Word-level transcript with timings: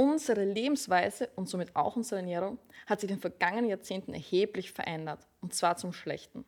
Unsere 0.00 0.44
Lebensweise 0.44 1.28
und 1.34 1.48
somit 1.48 1.74
auch 1.74 1.96
unsere 1.96 2.20
Ernährung 2.20 2.58
hat 2.86 3.00
sich 3.00 3.10
in 3.10 3.16
den 3.16 3.20
vergangenen 3.20 3.68
Jahrzehnten 3.68 4.14
erheblich 4.14 4.70
verändert, 4.70 5.26
und 5.40 5.54
zwar 5.54 5.76
zum 5.76 5.92
Schlechten. 5.92 6.44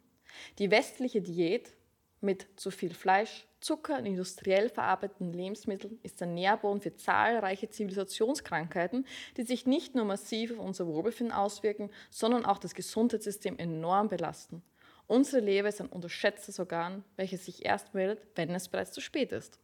Die 0.61 0.71
westliche 0.71 1.21
Diät 1.21 1.75
mit 2.21 2.47
zu 2.55 2.71
viel 2.71 2.95
Fleisch, 2.95 3.49
Zucker 3.59 3.99
und 3.99 4.07
industriell 4.07 4.69
verarbeiteten 4.69 5.33
Lebensmitteln 5.33 5.99
ist 6.05 6.21
der 6.21 6.29
Nährboden 6.29 6.81
für 6.81 6.95
zahlreiche 6.95 7.69
Zivilisationskrankheiten, 7.69 9.05
die 9.37 9.43
sich 9.43 9.67
nicht 9.67 9.97
nur 9.97 10.05
massiv 10.05 10.53
auf 10.53 10.65
unser 10.65 10.87
Wohlbefinden 10.87 11.35
auswirken, 11.35 11.91
sondern 12.09 12.45
auch 12.45 12.59
das 12.59 12.77
Gesundheitssystem 12.77 13.59
enorm 13.59 14.09
belasten. 14.09 14.63
Unsere 15.09 15.45
Leber 15.45 15.71
ist 15.71 15.81
ein 15.81 15.89
unterschätztes 15.89 16.61
Organ, 16.61 17.03
welches 17.17 17.47
sich 17.47 17.65
erst 17.67 17.95
meldet, 17.95 18.25
wenn 18.37 18.55
es 18.55 18.69
bereits 18.69 18.93
zu 18.93 19.01
spät 19.01 19.33
ist. 19.33 19.59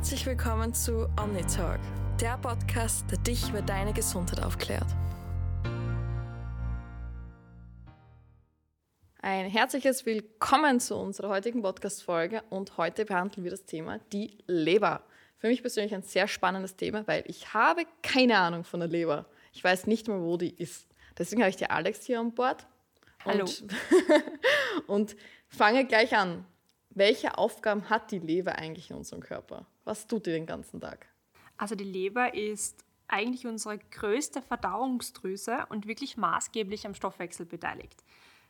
Herzlich 0.00 0.24
willkommen 0.24 0.72
zu 0.72 1.10
OmniTalk, 1.22 1.78
der 2.22 2.38
Podcast, 2.38 3.04
der 3.10 3.18
dich 3.18 3.50
über 3.50 3.60
deine 3.60 3.92
Gesundheit 3.92 4.42
aufklärt. 4.42 4.86
Ein 9.20 9.50
herzliches 9.50 10.06
Willkommen 10.06 10.80
zu 10.80 10.96
unserer 10.96 11.28
heutigen 11.28 11.60
Podcast-Folge 11.60 12.42
und 12.48 12.78
heute 12.78 13.04
behandeln 13.04 13.44
wir 13.44 13.50
das 13.50 13.66
Thema 13.66 13.98
die 14.10 14.38
Leber. 14.46 15.02
Für 15.36 15.48
mich 15.48 15.60
persönlich 15.60 15.94
ein 15.94 16.02
sehr 16.02 16.28
spannendes 16.28 16.76
Thema, 16.76 17.06
weil 17.06 17.22
ich 17.26 17.52
habe 17.52 17.82
keine 18.02 18.38
Ahnung 18.38 18.64
von 18.64 18.80
der 18.80 18.88
Leber. 18.88 19.26
Ich 19.52 19.62
weiß 19.62 19.86
nicht 19.86 20.08
mal, 20.08 20.22
wo 20.22 20.38
die 20.38 20.54
ist. 20.54 20.86
Deswegen 21.18 21.42
habe 21.42 21.50
ich 21.50 21.56
die 21.56 21.68
Alex 21.68 22.06
hier 22.06 22.20
an 22.20 22.32
Bord. 22.32 22.66
Hallo. 23.26 23.44
Und, 23.44 23.64
und 24.86 25.16
fange 25.46 25.84
gleich 25.84 26.16
an. 26.16 26.46
Welche 27.00 27.38
Aufgaben 27.38 27.88
hat 27.88 28.10
die 28.10 28.18
Leber 28.18 28.56
eigentlich 28.56 28.90
in 28.90 28.96
unserem 28.96 29.22
Körper? 29.22 29.64
Was 29.84 30.06
tut 30.06 30.26
die 30.26 30.32
den 30.32 30.44
ganzen 30.44 30.82
Tag? 30.82 31.06
Also 31.56 31.74
die 31.74 31.84
Leber 31.84 32.34
ist 32.34 32.84
eigentlich 33.08 33.46
unsere 33.46 33.78
größte 33.78 34.42
Verdauungsdrüse 34.42 35.64
und 35.70 35.86
wirklich 35.86 36.18
maßgeblich 36.18 36.84
am 36.84 36.92
Stoffwechsel 36.92 37.46
beteiligt. 37.46 38.04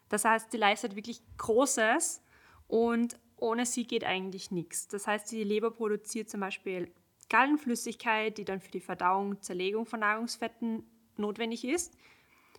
Das 0.09 0.25
heißt, 0.25 0.53
die 0.53 0.57
leistet 0.57 0.97
wirklich 0.97 1.23
Großes 1.39 2.25
und 2.67 3.21
ohne 3.37 3.67
sie 3.67 3.85
geht 3.87 4.03
eigentlich 4.03 4.51
nichts. 4.51 4.89
Das 4.89 5.07
heißt, 5.07 5.31
die 5.31 5.45
Leber 5.45 5.71
produziert 5.71 6.29
zum 6.29 6.41
Beispiel 6.41 6.93
Gallenflüssigkeit, 7.29 8.37
die 8.37 8.45
dann 8.45 8.61
für 8.61 8.73
die 8.73 8.81
Verdauung, 8.81 9.41
Zerlegung 9.43 9.87
von 9.87 10.01
Nahrungsfetten 10.01 10.83
notwendig 11.17 11.65
ist 11.65 11.95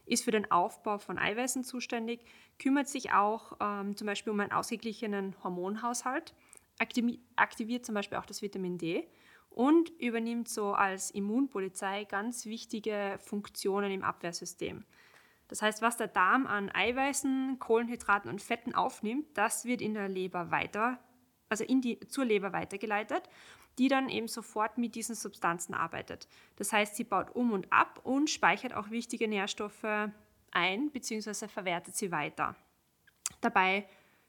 ist 0.05 0.23
für 0.23 0.31
den 0.31 0.49
Aufbau 0.51 0.97
von 0.97 1.17
Eiweißen 1.17 1.63
zuständig, 1.63 2.21
kümmert 2.59 2.87
sich 2.87 3.13
auch 3.13 3.53
ähm, 3.59 3.95
zum 3.95 4.07
Beispiel 4.07 4.31
um 4.31 4.39
einen 4.39 4.51
ausgeglichenen 4.51 5.35
Hormonhaushalt, 5.43 6.33
aktiviert 7.35 7.85
zum 7.85 7.95
Beispiel 7.95 8.17
auch 8.17 8.25
das 8.25 8.41
Vitamin 8.41 8.77
D 8.77 9.07
und 9.49 9.89
übernimmt 9.99 10.49
so 10.49 10.73
als 10.73 11.11
Immunpolizei 11.11 12.05
ganz 12.05 12.45
wichtige 12.45 13.19
Funktionen 13.19 13.91
im 13.91 14.03
Abwehrsystem. 14.03 14.85
Das 15.47 15.61
heißt, 15.61 15.81
was 15.81 15.97
der 15.97 16.07
Darm 16.07 16.47
an 16.47 16.71
Eiweißen, 16.73 17.57
Kohlenhydraten 17.59 18.31
und 18.31 18.41
Fetten 18.41 18.73
aufnimmt, 18.73 19.27
das 19.33 19.65
wird 19.65 19.81
in 19.81 19.93
der 19.93 20.07
Leber 20.07 20.49
weiter, 20.49 20.99
also 21.49 21.65
die, 21.65 21.99
zur 22.07 22.23
Leber 22.23 22.53
weitergeleitet 22.53 23.23
die 23.81 23.87
dann 23.87 24.09
eben 24.09 24.27
sofort 24.27 24.77
mit 24.77 24.93
diesen 24.93 25.15
Substanzen 25.15 25.73
arbeitet. 25.73 26.27
Das 26.55 26.71
heißt, 26.71 26.95
sie 26.95 27.03
baut 27.03 27.35
um 27.35 27.51
und 27.51 27.73
ab 27.73 27.99
und 28.03 28.29
speichert 28.29 28.75
auch 28.75 28.91
wichtige 28.91 29.27
Nährstoffe 29.27 30.11
ein 30.51 30.91
bzw. 30.91 31.47
verwertet 31.47 31.95
sie 31.95 32.11
weiter. 32.11 32.55
Dabei 33.41 33.87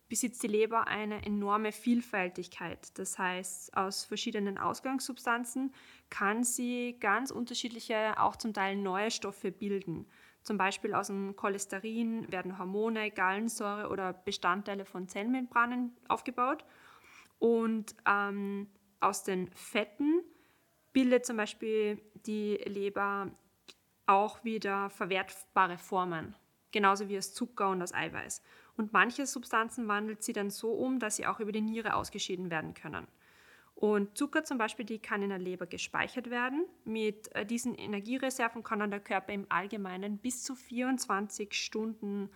besitzt 0.09 0.43
die 0.43 0.47
Leber 0.47 0.87
eine 0.87 1.27
enorme 1.27 1.71
Vielfältigkeit. 1.71 2.99
Das 2.99 3.19
heißt, 3.19 3.77
aus 3.77 4.07
verschiedenen 4.07 4.57
Ausgangssubstanzen 4.57 5.75
kann 6.09 6.45
sie 6.45 6.97
ganz 6.99 7.31
unterschiedliche, 7.31 8.19
auch 8.19 8.37
zum 8.37 8.55
Teil 8.55 8.77
neue 8.77 9.11
Stoffe 9.11 9.53
bilden. 9.53 10.07
Zum 10.43 10.57
Beispiel 10.57 10.95
aus 10.95 11.09
dem 11.09 11.37
Cholesterin 11.37 12.33
werden 12.33 12.57
Hormone, 12.57 13.11
Gallensäure 13.11 13.91
oder 13.91 14.15
Bestandteile 14.15 14.87
von 14.87 15.09
Zellmembranen 15.09 15.95
aufgebaut. 16.09 16.65
Und 17.39 17.95
ähm, 18.07 18.69
aus 19.03 19.25
den 19.25 19.51
Fetten 19.53 20.23
bildet 20.93 21.27
zum 21.27 21.37
Beispiel 21.37 22.01
die 22.27 22.57
Leber 22.67 23.31
auch 24.07 24.45
wieder 24.45 24.91
verwertbare 24.91 25.79
Formen, 25.79 26.35
genauso 26.71 27.09
wie 27.09 27.19
aus 27.19 27.35
Zucker 27.35 27.71
und 27.71 27.83
aus 27.83 27.95
Eiweiß. 27.95 28.43
Und 28.77 28.93
manche 28.93 29.27
Substanzen 29.27 29.89
wandelt 29.89 30.23
sie 30.23 30.33
dann 30.33 30.51
so 30.51 30.73
um, 30.73 30.99
dass 30.99 31.17
sie 31.17 31.27
auch 31.27 31.41
über 31.41 31.53
die 31.53 31.61
Niere 31.61 31.95
ausgeschieden 31.95 32.51
werden 32.51 32.75
können. 32.75 33.07
Und 33.75 34.17
Zucker 34.17 34.45
zum 34.45 34.59
Beispiel, 34.59 34.85
die 34.85 34.99
kann 34.99 35.23
in 35.23 35.31
der 35.31 35.39
Leber 35.39 35.67
gespeichert 35.67 36.31
werden. 36.31 36.67
Mit 36.85 37.35
äh, 37.35 37.45
diesen 37.45 37.75
Energiereserven 37.75 38.63
kann 38.63 38.79
dann 38.79 38.91
der 38.91 39.01
Körper 39.01 39.33
im 39.33 39.47
Allgemeinen 39.49 40.19
bis 40.19 40.45
zu 40.45 40.55
24 40.55 41.53
Stunden 41.53 42.31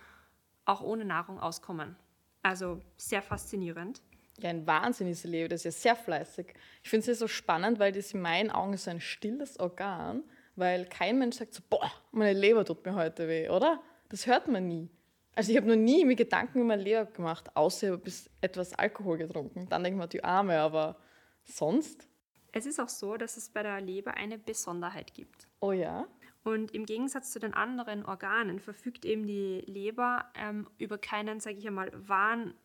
auch 0.65 0.81
ohne 0.81 1.05
Nahrung 1.05 1.39
auskommen. 1.39 1.95
Also 2.43 2.81
sehr 2.97 3.21
faszinierend 3.21 4.01
ja 4.39 4.49
ein 4.49 4.67
Wahnsinn, 4.67 5.07
diese 5.07 5.27
Leber, 5.27 5.49
das 5.49 5.65
ist 5.65 5.83
ja 5.83 5.93
sehr 5.93 5.95
fleißig. 5.95 6.53
Ich 6.83 6.89
finde 6.89 7.01
es 7.01 7.07
ja 7.07 7.13
so 7.15 7.27
spannend, 7.27 7.79
weil 7.79 7.91
das 7.91 8.13
in 8.13 8.21
meinen 8.21 8.51
Augen 8.51 8.77
so 8.77 8.89
ein 8.91 9.01
stilles 9.01 9.59
Organ, 9.59 10.23
weil 10.55 10.85
kein 10.85 11.17
Mensch 11.17 11.37
sagt 11.37 11.53
so, 11.53 11.61
boah, 11.69 11.91
meine 12.11 12.37
Leber 12.37 12.65
tut 12.65 12.85
mir 12.85 12.95
heute 12.95 13.27
weh, 13.27 13.49
oder? 13.49 13.81
Das 14.09 14.27
hört 14.27 14.47
man 14.47 14.67
nie. 14.67 14.89
Also 15.35 15.51
ich 15.51 15.57
habe 15.57 15.67
noch 15.67 15.75
nie 15.75 16.03
mir 16.03 16.15
Gedanken 16.15 16.59
über 16.59 16.67
meine 16.67 16.81
Leber 16.81 17.05
gemacht, 17.05 17.55
außer 17.55 17.87
ich 17.87 17.93
habe 17.93 18.11
etwas 18.41 18.73
Alkohol 18.73 19.17
getrunken. 19.17 19.67
Dann 19.69 19.83
denke 19.83 19.97
ich 19.97 20.01
mir, 20.01 20.07
die 20.07 20.23
Arme, 20.23 20.59
aber 20.59 20.97
sonst? 21.43 22.07
Es 22.51 22.65
ist 22.65 22.79
auch 22.79 22.89
so, 22.89 23.17
dass 23.17 23.37
es 23.37 23.49
bei 23.49 23.61
der 23.61 23.79
Leber 23.81 24.15
eine 24.15 24.39
Besonderheit 24.39 25.13
gibt. 25.13 25.47
Oh 25.59 25.73
ja? 25.73 26.07
Und 26.43 26.73
im 26.73 26.85
Gegensatz 26.85 27.31
zu 27.31 27.39
den 27.39 27.53
anderen 27.53 28.05
Organen 28.05 28.59
verfügt 28.59 29.05
eben 29.05 29.27
die 29.27 29.61
Leber 29.67 30.25
ähm, 30.33 30.67
über 30.77 30.97
keinen, 30.97 31.39
sage 31.39 31.57
ich 31.57 31.67
einmal, 31.67 31.91
Warn- 31.93 32.55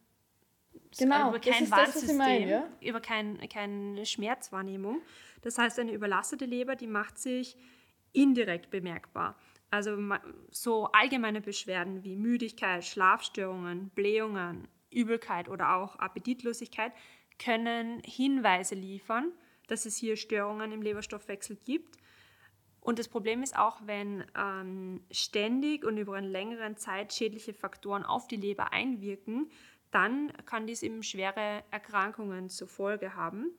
Genau, 0.99 1.31
über 1.31 1.41
kein 1.41 1.71
Warnsystem, 1.71 2.17
meine, 2.17 2.51
ja? 2.51 2.69
über 2.81 3.01
kein, 3.01 3.39
keine 3.49 4.05
Schmerzwahrnehmung. 4.05 5.01
Das 5.41 5.59
heißt, 5.59 5.79
eine 5.79 5.93
überlastete 5.93 6.45
Leber, 6.45 6.77
die 6.77 6.87
macht 6.87 7.19
sich 7.19 7.57
indirekt 8.13 8.71
bemerkbar. 8.71 9.37
Also 9.71 9.97
so 10.51 10.87
allgemeine 10.93 11.41
Beschwerden 11.41 12.05
wie 12.05 12.17
Müdigkeit, 12.17 12.85
Schlafstörungen, 12.85 13.89
Blähungen, 13.95 14.69
Übelkeit 14.91 15.49
oder 15.49 15.77
auch 15.77 15.97
Appetitlosigkeit 15.97 16.93
können 17.39 18.03
Hinweise 18.05 18.75
liefern, 18.75 19.33
dass 19.69 19.87
es 19.87 19.97
hier 19.97 20.17
Störungen 20.17 20.73
im 20.73 20.83
Leberstoffwechsel 20.83 21.57
gibt. 21.65 21.97
Und 22.81 22.99
das 22.99 23.09
Problem 23.09 23.43
ist 23.43 23.57
auch, 23.57 23.81
wenn 23.87 24.25
ähm, 24.37 25.05
ständig 25.11 25.85
und 25.85 25.97
über 25.97 26.17
einen 26.17 26.31
längeren 26.31 26.77
Zeit 26.77 27.13
schädliche 27.13 27.55
Faktoren 27.55 28.05
auf 28.05 28.27
die 28.27 28.37
Leber 28.37 28.73
einwirken, 28.73 29.51
dann 29.93 30.33
kann 30.47 30.67
dies 30.67 30.83
eben 30.83 31.03
schwere 31.03 31.63
Erkrankungen 31.71 32.49
zur 32.49 32.67
Folge 32.67 33.15
haben. 33.15 33.53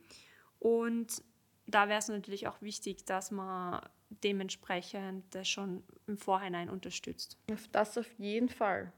Und 0.58 1.22
da 1.66 1.88
wäre 1.88 1.98
es 1.98 2.08
natürlich 2.08 2.46
auch 2.46 2.60
wichtig, 2.60 3.04
dass 3.06 3.30
man 3.30 3.80
dementsprechend 4.22 5.24
das 5.34 5.48
schon 5.48 5.82
im 6.06 6.18
Vorhinein 6.18 6.68
unterstützt. 6.68 7.38
Das 7.72 7.96
auf 7.96 8.10
jeden 8.18 8.48
Fall. 8.48 8.92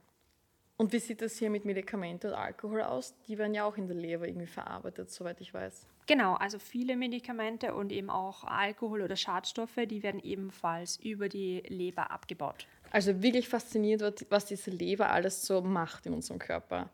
Und 0.77 0.93
wie 0.93 0.99
sieht 0.99 1.21
das 1.21 1.37
hier 1.37 1.49
mit 1.49 1.65
Medikamenten 1.65 2.27
und 2.27 2.33
Alkohol 2.33 2.81
aus? 2.81 3.15
Die 3.27 3.37
werden 3.37 3.55
ja 3.55 3.63
auch 3.63 3.77
in 3.77 3.87
der 3.87 3.97
Leber 3.97 4.27
irgendwie 4.27 4.47
verarbeitet, 4.47 5.09
soweit 5.09 5.41
ich 5.41 5.53
weiß. 5.53 5.87
Genau, 6.05 6.35
also 6.35 6.59
viele 6.59 6.95
Medikamente 6.95 7.73
und 7.73 7.91
eben 7.91 8.09
auch 8.09 8.43
Alkohol 8.43 9.01
oder 9.01 9.15
Schadstoffe, 9.15 9.79
die 9.89 10.03
werden 10.03 10.21
ebenfalls 10.21 10.97
über 10.97 11.29
die 11.29 11.63
Leber 11.67 12.11
abgebaut. 12.11 12.67
Also 12.91 13.21
wirklich 13.21 13.49
fasziniert, 13.49 14.25
was 14.29 14.45
diese 14.45 14.71
Leber 14.71 15.09
alles 15.09 15.45
so 15.45 15.61
macht 15.61 16.05
in 16.05 16.13
unserem 16.13 16.39
Körper. 16.39 16.89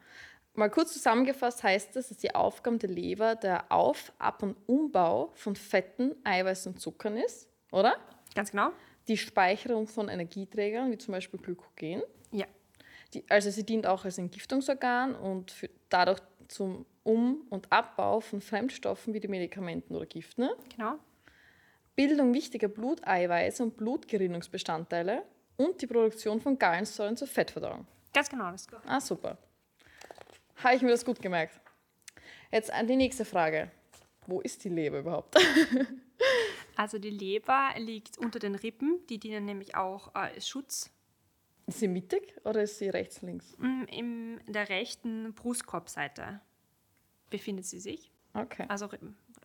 Mal 0.56 0.70
kurz 0.70 0.94
zusammengefasst 0.94 1.64
heißt 1.64 1.96
das, 1.96 2.10
dass 2.10 2.18
die 2.18 2.36
Aufgabe 2.36 2.78
der 2.78 2.90
Leber 2.90 3.36
der 3.36 3.72
Auf-, 3.72 4.14
Ab- 4.20 4.44
und 4.44 4.56
Umbau 4.68 5.32
von 5.34 5.56
Fetten, 5.56 6.16
Eiweiß 6.24 6.68
und 6.68 6.80
Zuckern 6.80 7.18
ist, 7.18 7.50
oder? 7.72 7.98
Ganz 8.36 8.52
genau. 8.52 8.70
Die 9.08 9.18
Speicherung 9.18 9.88
von 9.88 10.10
Energieträgern, 10.10 10.92
wie 10.92 10.98
zum 10.98 11.14
Beispiel 11.14 11.40
Glykogen. 11.40 12.04
Ja. 12.32 12.46
Die, 13.14 13.26
also 13.30 13.50
sie 13.50 13.66
dient 13.66 13.88
auch 13.88 14.06
als 14.06 14.20
Entgiftungsorgan 14.20 15.16
und 15.16 15.52
für, 15.52 15.70
dadurch 15.90 16.20
zum 16.48 16.86
Um- 17.04 17.46
und 17.50 17.72
Abbau 17.72 18.20
von 18.20 18.40
Fremdstoffen 18.40 19.14
wie 19.14 19.20
die 19.20 19.28
Medikamenten 19.28 19.96
oder 19.96 20.06
Giften. 20.06 20.50
Genau. 20.76 21.00
Bildung 21.96 22.34
wichtiger 22.34 22.68
Bluteiweiße 22.68 23.64
und 23.64 23.78
Blutgerinnungsbestandteile 23.78 25.24
und 25.58 25.82
die 25.82 25.88
Produktion 25.88 26.40
von 26.40 26.58
Gallensäuren 26.58 27.18
zur 27.18 27.28
Fettverdauung. 27.28 27.88
Ganz 28.14 28.30
genau, 28.30 28.52
das 28.52 28.62
ist 28.62 28.72
gut. 28.72 28.80
Ah, 28.86 29.00
super. 29.00 29.38
Habe 30.58 30.76
ich 30.76 30.82
mir 30.82 30.90
das 30.90 31.06
gut 31.06 31.22
gemerkt. 31.22 31.60
Jetzt 32.52 32.72
an 32.72 32.88
die 32.88 32.96
nächste 32.96 33.26
Frage. 33.26 33.72
Wo 34.28 34.42
ist 34.42 34.64
die 34.64 34.70
Leber 34.70 35.00
überhaupt? 35.00 35.36
also 36.76 36.98
die 37.00 37.10
Leber 37.10 37.70
liegt 37.78 38.18
unter 38.18 38.40
den 38.40 38.56
Rippen, 38.56 39.00
die 39.10 39.20
dienen 39.20 39.46
nämlich 39.46 39.76
auch 39.76 40.10
äh, 40.10 40.20
als 40.20 40.48
Schutz. 40.48 40.92
Ist 41.66 41.80
sie 41.80 41.88
mittig 41.88 42.36
oder 42.44 42.64
ist 42.64 42.78
sie 42.78 42.90
rechts, 42.90 43.22
links? 43.22 43.58
Mm, 43.58 43.84
in 43.84 44.42
der 44.48 44.70
rechten 44.70 45.34
Brustkorbseite 45.34 46.42
befindet 47.30 47.66
sie 47.66 47.80
sich. 47.80 48.12
Okay. 48.34 48.66
Also 48.68 48.90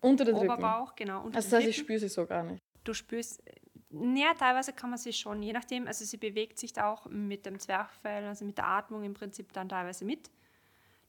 Unter 0.00 0.24
den 0.24 0.34
Oberbauch, 0.34 0.90
Rippen. 0.90 1.06
genau. 1.06 1.24
Unter 1.24 1.36
also 1.36 1.50
das 1.50 1.58
heißt, 1.58 1.68
ich 1.68 1.76
spüre 1.76 1.98
sie 1.98 2.08
so 2.08 2.26
gar 2.26 2.42
nicht. 2.42 2.62
Du 2.84 2.94
spürst, 2.94 3.42
ja, 3.90 4.34
teilweise 4.34 4.72
kann 4.72 4.90
man 4.90 4.98
sie 4.98 5.12
schon, 5.12 5.42
je 5.42 5.52
nachdem, 5.52 5.86
also 5.86 6.04
sie 6.04 6.16
bewegt 6.16 6.58
sich 6.58 6.72
da 6.72 6.90
auch 6.90 7.06
mit 7.06 7.46
dem 7.46 7.58
Zwerchfell, 7.58 8.24
also 8.24 8.44
mit 8.44 8.58
der 8.58 8.66
Atmung 8.66 9.04
im 9.04 9.14
Prinzip 9.14 9.52
dann 9.52 9.68
teilweise 9.68 10.04
mit. 10.04 10.30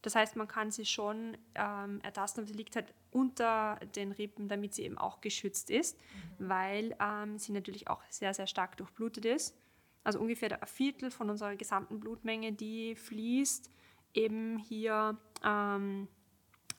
Das 0.01 0.16
heißt, 0.16 0.36
man 0.36 0.48
kann 0.48 0.72
sie 0.72 0.86
schon 0.86 1.38
ähm, 1.56 2.00
ertasten, 2.01 2.42
aber 2.42 2.48
sie 2.48 2.57
liegt 2.57 2.75
halt 2.75 2.94
unter 3.12 3.78
den 3.96 4.12
Rippen, 4.12 4.48
damit 4.48 4.74
sie 4.74 4.84
eben 4.84 4.98
auch 4.98 5.19
geschützt 5.19 5.69
ist, 5.69 5.98
mhm. 5.98 6.50
weil 6.50 6.96
ähm, 7.01 7.38
sie 7.38 7.51
natürlich 7.51 7.90
auch 7.90 8.01
sehr, 8.10 8.34
sehr 8.34 8.48
stark 8.48 8.78
durchblutet 8.78 9.25
ist. 9.25 9.57
Also 10.04 10.19
ungefähr 10.19 10.62
ein 10.62 10.68
Viertel 10.68 11.12
von 11.12 11.30
unserer 11.30 11.56
gesamten 11.56 12.00
Blutmenge, 12.00 12.54
die 12.54 12.96
fließt 12.96 13.69
eben 14.13 14.57
hier 14.57 15.18
ähm, 15.44 16.07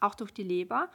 auch 0.00 0.14
durch 0.14 0.32
die 0.32 0.42
Leber. 0.42 0.90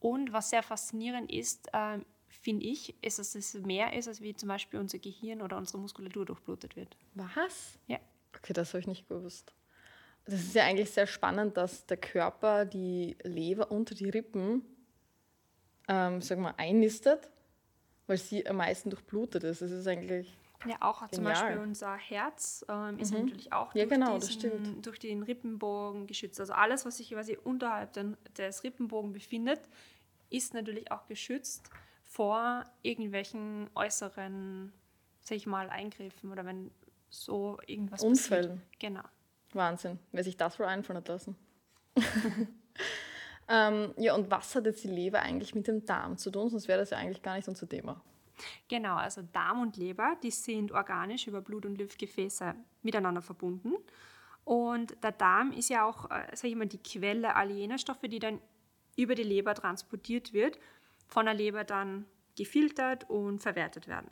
Und 0.00 0.32
was 0.32 0.50
sehr 0.50 0.62
faszinierend 0.62 1.30
ist, 1.32 1.68
ähm, 1.72 2.04
finde 2.28 2.66
ich, 2.66 2.94
ist, 3.02 3.18
dass 3.18 3.34
es 3.34 3.54
mehr 3.54 3.94
ist, 3.94 4.06
als 4.06 4.20
wie 4.20 4.34
zum 4.34 4.48
Beispiel 4.48 4.78
unser 4.78 4.98
Gehirn 4.98 5.42
oder 5.42 5.56
unsere 5.56 5.78
Muskulatur 5.78 6.24
durchblutet 6.24 6.76
wird. 6.76 6.96
Was? 7.14 7.78
Ja. 7.88 7.98
Okay, 8.36 8.52
das 8.52 8.68
habe 8.68 8.80
ich 8.80 8.86
nicht 8.86 9.08
gewusst. 9.08 9.52
Das 10.28 10.40
ist 10.40 10.54
ja 10.54 10.64
eigentlich 10.64 10.90
sehr 10.90 11.06
spannend, 11.06 11.56
dass 11.56 11.86
der 11.86 11.96
Körper 11.96 12.66
die 12.66 13.16
Leber 13.22 13.70
unter 13.70 13.94
die 13.94 14.10
Rippen, 14.10 14.62
ähm, 15.88 16.20
sagen 16.20 16.42
wir, 16.42 16.58
einnistet, 16.58 17.30
weil 18.06 18.18
sie 18.18 18.46
am 18.46 18.56
meisten 18.56 18.90
durchblutet 18.90 19.42
ist. 19.44 19.62
Das 19.62 19.70
ist 19.70 19.86
eigentlich. 19.86 20.36
Ja, 20.66 20.76
auch 20.80 21.08
genial. 21.08 21.14
zum 21.14 21.24
Beispiel 21.24 21.58
unser 21.62 21.96
Herz 21.96 22.62
ähm, 22.68 22.98
ist 22.98 23.12
mhm. 23.12 23.20
natürlich 23.20 23.52
auch 23.54 23.74
ja, 23.74 23.86
durch, 23.86 23.94
genau, 23.94 24.18
diesen, 24.18 24.82
durch, 24.82 24.98
den 24.98 25.22
Rippenbogen 25.22 26.06
geschützt. 26.06 26.40
Also 26.40 26.52
alles, 26.52 26.84
was 26.84 26.98
sich 26.98 27.08
quasi 27.08 27.38
unterhalb 27.42 27.94
des 28.36 28.64
Rippenbogens 28.64 29.14
befindet, 29.14 29.60
ist 30.28 30.52
natürlich 30.52 30.92
auch 30.92 31.06
geschützt 31.06 31.70
vor 32.04 32.64
irgendwelchen 32.82 33.70
äußeren, 33.74 34.72
sag 35.20 35.36
ich 35.36 35.46
mal, 35.46 35.70
Eingriffen 35.70 36.32
oder 36.32 36.44
wenn 36.44 36.70
so 37.08 37.58
irgendwas 37.66 38.02
Unfällen. 38.02 38.48
passiert. 38.48 38.80
Genau. 38.80 39.04
Wahnsinn, 39.54 39.98
wer 40.12 40.24
sich 40.24 40.36
das 40.36 40.58
wohl 40.58 40.66
einfallen 40.66 41.04
lassen. 41.06 41.36
ähm, 43.48 43.94
ja, 43.96 44.14
und 44.14 44.30
was 44.30 44.54
hat 44.54 44.66
jetzt 44.66 44.84
die 44.84 44.88
Leber 44.88 45.20
eigentlich 45.20 45.54
mit 45.54 45.66
dem 45.66 45.84
Darm 45.84 46.16
zu 46.16 46.30
tun? 46.30 46.50
Sonst 46.50 46.68
wäre 46.68 46.80
das 46.80 46.90
ja 46.90 46.98
eigentlich 46.98 47.22
gar 47.22 47.36
nicht 47.36 47.48
unser 47.48 47.68
Thema. 47.68 48.00
Genau, 48.68 48.96
also 48.96 49.22
Darm 49.32 49.62
und 49.62 49.76
Leber, 49.76 50.16
die 50.22 50.30
sind 50.30 50.72
organisch 50.72 51.26
über 51.26 51.40
Blut- 51.40 51.66
und 51.66 51.76
Lymphgefäße 51.76 52.54
miteinander 52.82 53.22
verbunden. 53.22 53.74
Und 54.44 55.02
der 55.02 55.12
Darm 55.12 55.52
ist 55.52 55.68
ja 55.68 55.84
auch, 55.84 56.10
äh, 56.10 56.34
sage 56.34 56.48
ich 56.48 56.56
mal, 56.56 56.66
die 56.66 56.82
Quelle 56.82 57.34
all 57.36 57.50
jener 57.50 57.78
Stoffe, 57.78 58.08
die 58.08 58.18
dann 58.18 58.40
über 58.96 59.14
die 59.14 59.22
Leber 59.22 59.54
transportiert 59.54 60.32
wird, 60.32 60.58
von 61.06 61.26
der 61.26 61.34
Leber 61.34 61.64
dann 61.64 62.06
gefiltert 62.36 63.08
und 63.10 63.40
verwertet 63.40 63.88
werden. 63.88 64.08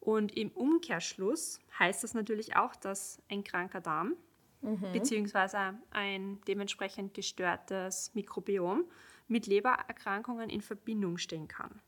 Und 0.00 0.36
im 0.36 0.50
Umkehrschluss 0.50 1.60
heißt 1.78 2.04
das 2.04 2.14
natürlich 2.14 2.56
auch, 2.56 2.76
dass 2.76 3.22
ein 3.28 3.44
kranker 3.44 3.80
Darm 3.80 4.14
mhm. 4.60 4.92
beziehungsweise 4.92 5.78
ein 5.90 6.40
dementsprechend 6.46 7.14
gestörtes 7.14 8.14
Mikrobiom 8.14 8.84
mit 9.28 9.46
Lebererkrankungen 9.46 10.50
in 10.50 10.60
Verbindung 10.60 11.18
stehen 11.18 11.48
kann. 11.48 11.80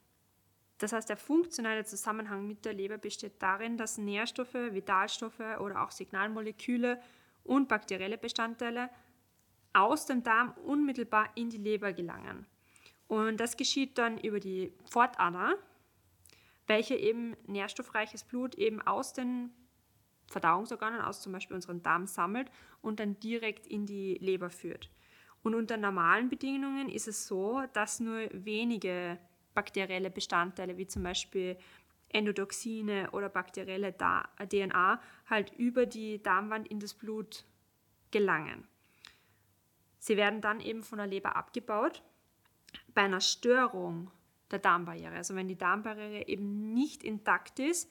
Das 0.78 0.92
heißt, 0.92 1.08
der 1.08 1.16
funktionelle 1.16 1.84
Zusammenhang 1.84 2.46
mit 2.46 2.64
der 2.64 2.72
Leber 2.72 2.98
besteht 2.98 3.42
darin, 3.42 3.76
dass 3.76 3.98
Nährstoffe, 3.98 4.54
Vitalstoffe 4.54 5.58
oder 5.60 5.82
auch 5.82 5.90
Signalmoleküle 5.90 7.00
und 7.42 7.68
bakterielle 7.68 8.16
Bestandteile 8.18 8.88
aus 9.72 10.06
dem 10.06 10.22
Darm 10.22 10.52
unmittelbar 10.64 11.30
in 11.34 11.50
die 11.50 11.58
Leber 11.58 11.92
gelangen. 11.92 12.46
Und 13.08 13.38
das 13.38 13.56
geschieht 13.56 13.98
dann 13.98 14.18
über 14.18 14.38
die 14.38 14.72
Pfortader, 14.84 15.56
welche 16.66 16.94
eben 16.94 17.36
nährstoffreiches 17.46 18.24
Blut 18.24 18.54
eben 18.54 18.80
aus 18.82 19.12
den 19.12 19.50
Verdauungsorganen, 20.28 21.00
aus 21.00 21.20
zum 21.20 21.32
Beispiel 21.32 21.54
unseren 21.54 21.82
Darm 21.82 22.06
sammelt 22.06 22.50
und 22.82 23.00
dann 23.00 23.18
direkt 23.20 23.66
in 23.66 23.86
die 23.86 24.14
Leber 24.20 24.50
führt. 24.50 24.90
Und 25.42 25.54
unter 25.54 25.76
normalen 25.76 26.28
Bedingungen 26.28 26.88
ist 26.88 27.08
es 27.08 27.26
so, 27.26 27.62
dass 27.72 28.00
nur 28.00 28.28
wenige 28.32 29.18
bakterielle 29.54 30.10
Bestandteile, 30.10 30.76
wie 30.76 30.86
zum 30.86 31.02
Beispiel 31.02 31.56
Endotoxine 32.10 33.10
oder 33.12 33.28
bakterielle 33.28 33.94
DNA, 33.96 35.00
halt 35.28 35.52
über 35.56 35.86
die 35.86 36.22
Darmwand 36.22 36.68
in 36.68 36.80
das 36.80 36.94
Blut 36.94 37.44
gelangen. 38.10 38.66
Sie 39.98 40.16
werden 40.16 40.40
dann 40.40 40.60
eben 40.60 40.82
von 40.82 40.98
der 40.98 41.06
Leber 41.06 41.36
abgebaut. 41.36 42.02
Bei 42.94 43.02
einer 43.02 43.20
Störung 43.20 44.10
der 44.50 44.58
Darmbarriere, 44.58 45.14
also 45.14 45.34
wenn 45.34 45.48
die 45.48 45.58
Darmbarriere 45.58 46.28
eben 46.28 46.72
nicht 46.72 47.04
intakt 47.04 47.58
ist, 47.58 47.90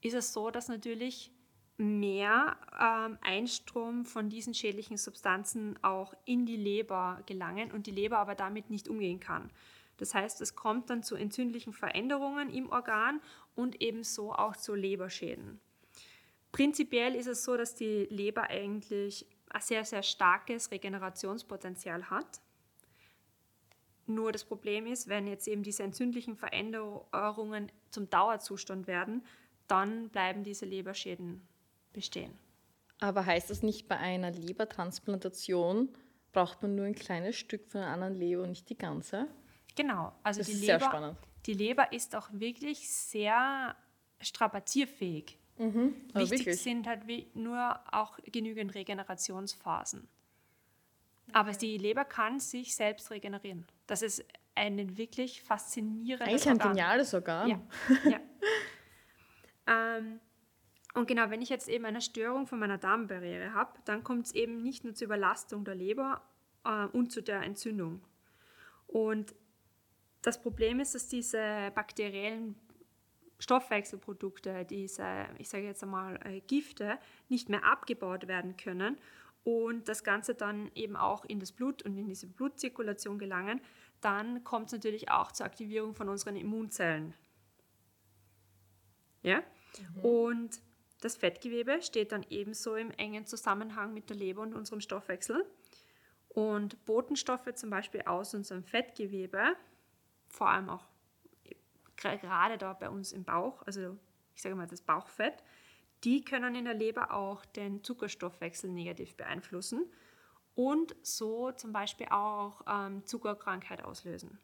ist 0.00 0.14
es 0.14 0.32
so, 0.32 0.50
dass 0.50 0.68
natürlich 0.68 1.30
mehr 1.76 2.56
ähm, 2.78 3.18
Einstrom 3.22 4.04
von 4.04 4.28
diesen 4.28 4.54
schädlichen 4.54 4.96
Substanzen 4.96 5.78
auch 5.82 6.14
in 6.24 6.46
die 6.46 6.56
Leber 6.56 7.22
gelangen 7.26 7.72
und 7.72 7.86
die 7.86 7.92
Leber 7.92 8.18
aber 8.18 8.34
damit 8.34 8.70
nicht 8.70 8.88
umgehen 8.88 9.20
kann. 9.20 9.50
Das 9.96 10.14
heißt, 10.14 10.40
es 10.40 10.54
kommt 10.54 10.90
dann 10.90 11.02
zu 11.02 11.16
entzündlichen 11.16 11.72
Veränderungen 11.72 12.50
im 12.50 12.70
Organ 12.70 13.20
und 13.54 13.80
ebenso 13.80 14.32
auch 14.32 14.56
zu 14.56 14.74
Leberschäden. 14.74 15.60
Prinzipiell 16.50 17.14
ist 17.14 17.26
es 17.26 17.44
so, 17.44 17.56
dass 17.56 17.74
die 17.74 18.06
Leber 18.10 18.50
eigentlich 18.50 19.26
ein 19.50 19.60
sehr, 19.60 19.84
sehr 19.84 20.02
starkes 20.02 20.70
Regenerationspotenzial 20.70 22.10
hat. 22.10 22.40
Nur 24.06 24.32
das 24.32 24.44
Problem 24.44 24.86
ist, 24.86 25.08
wenn 25.08 25.26
jetzt 25.26 25.46
eben 25.46 25.62
diese 25.62 25.82
entzündlichen 25.82 26.36
Veränderungen 26.36 27.70
zum 27.90 28.10
Dauerzustand 28.10 28.86
werden, 28.86 29.24
dann 29.68 30.08
bleiben 30.10 30.42
diese 30.42 30.66
Leberschäden 30.66 31.46
bestehen. 31.92 32.32
Aber 33.00 33.26
heißt 33.26 33.50
das 33.50 33.62
nicht, 33.62 33.88
bei 33.88 33.96
einer 33.96 34.30
Lebertransplantation 34.30 35.88
braucht 36.32 36.62
man 36.62 36.74
nur 36.74 36.86
ein 36.86 36.94
kleines 36.94 37.36
Stück 37.36 37.68
von 37.68 37.80
einer 37.80 37.92
anderen 37.92 38.14
Leber 38.14 38.42
und 38.42 38.50
nicht 38.50 38.68
die 38.70 38.78
ganze? 38.78 39.28
Genau, 39.74 40.12
also 40.22 40.40
das 40.40 40.46
die, 40.46 40.52
ist 40.54 40.60
Leber, 40.60 40.78
sehr 40.78 40.88
spannend. 40.88 41.18
die 41.46 41.54
Leber 41.54 41.92
ist 41.92 42.14
auch 42.14 42.28
wirklich 42.32 42.88
sehr 42.88 43.74
strapazierfähig. 44.20 45.38
Mhm, 45.58 45.94
Wichtig 46.14 46.38
wirklich? 46.40 46.62
sind 46.62 46.86
halt 46.86 47.02
nur 47.34 47.78
auch 47.92 48.18
genügend 48.24 48.74
Regenerationsphasen. 48.74 50.08
Aber 51.32 51.52
die 51.52 51.78
Leber 51.78 52.04
kann 52.04 52.40
sich 52.40 52.74
selbst 52.74 53.10
regenerieren. 53.10 53.66
Das 53.86 54.02
ist 54.02 54.24
ein 54.54 54.96
wirklich 54.96 55.42
faszinierendes 55.42 56.28
Eigentlich 56.28 56.48
ein 56.48 56.58
geniales 56.58 57.14
Organ. 57.14 57.48
Ja. 57.48 57.60
ja. 58.10 58.20
ähm, 59.98 60.20
und 60.94 61.06
genau, 61.06 61.30
wenn 61.30 61.40
ich 61.40 61.48
jetzt 61.48 61.68
eben 61.68 61.86
eine 61.86 62.02
Störung 62.02 62.46
von 62.46 62.58
meiner 62.58 62.78
Darmbarriere 62.78 63.54
habe, 63.54 63.72
dann 63.84 64.04
kommt 64.04 64.26
es 64.26 64.34
eben 64.34 64.62
nicht 64.62 64.84
nur 64.84 64.94
zur 64.94 65.06
Überlastung 65.06 65.64
der 65.64 65.74
Leber 65.74 66.22
äh, 66.64 66.86
und 66.86 67.10
zu 67.12 67.22
der 67.22 67.42
Entzündung. 67.42 68.02
Und 68.86 69.34
das 70.20 70.40
Problem 70.40 70.80
ist, 70.80 70.94
dass 70.94 71.08
diese 71.08 71.72
bakteriellen 71.74 72.56
Stoffwechselprodukte, 73.38 74.64
diese, 74.66 75.26
ich 75.38 75.48
sage 75.48 75.64
jetzt 75.64 75.82
einmal, 75.82 76.20
äh, 76.24 76.40
Gifte, 76.40 76.98
nicht 77.28 77.48
mehr 77.48 77.64
abgebaut 77.64 78.28
werden 78.28 78.56
können 78.56 78.98
und 79.44 79.88
das 79.88 80.04
Ganze 80.04 80.34
dann 80.34 80.70
eben 80.74 80.94
auch 80.94 81.24
in 81.24 81.40
das 81.40 81.52
Blut 81.52 81.82
und 81.82 81.96
in 81.96 82.06
diese 82.06 82.26
Blutzirkulation 82.26 83.18
gelangen, 83.18 83.60
dann 84.02 84.44
kommt 84.44 84.66
es 84.66 84.72
natürlich 84.72 85.10
auch 85.10 85.32
zur 85.32 85.46
Aktivierung 85.46 85.94
von 85.94 86.08
unseren 86.08 86.36
Immunzellen. 86.36 87.14
Ja? 89.22 89.42
Mhm. 89.96 90.04
Und 90.04 90.60
das 91.02 91.16
Fettgewebe 91.16 91.82
steht 91.82 92.12
dann 92.12 92.24
ebenso 92.30 92.76
im 92.76 92.92
engen 92.92 93.26
Zusammenhang 93.26 93.92
mit 93.92 94.08
der 94.08 94.16
Leber 94.16 94.42
und 94.42 94.54
unserem 94.54 94.80
Stoffwechsel. 94.80 95.44
Und 96.28 96.84
Botenstoffe 96.86 97.52
zum 97.54 97.70
Beispiel 97.70 98.02
aus 98.02 98.34
unserem 98.34 98.62
Fettgewebe, 98.62 99.56
vor 100.28 100.48
allem 100.48 100.70
auch 100.70 100.86
gerade 101.96 102.56
da 102.56 102.72
bei 102.72 102.88
uns 102.88 103.12
im 103.12 103.24
Bauch, 103.24 103.62
also 103.66 103.98
ich 104.34 104.42
sage 104.42 104.54
mal 104.54 104.66
das 104.66 104.80
Bauchfett, 104.80 105.42
die 106.04 106.24
können 106.24 106.54
in 106.54 106.64
der 106.64 106.74
Leber 106.74 107.12
auch 107.12 107.44
den 107.44 107.82
Zuckerstoffwechsel 107.82 108.70
negativ 108.70 109.16
beeinflussen 109.16 109.84
und 110.54 110.94
so 111.02 111.52
zum 111.52 111.72
Beispiel 111.72 112.06
auch 112.10 112.62
ähm, 112.66 113.04
Zuckerkrankheit 113.04 113.84
auslösen. 113.84 114.38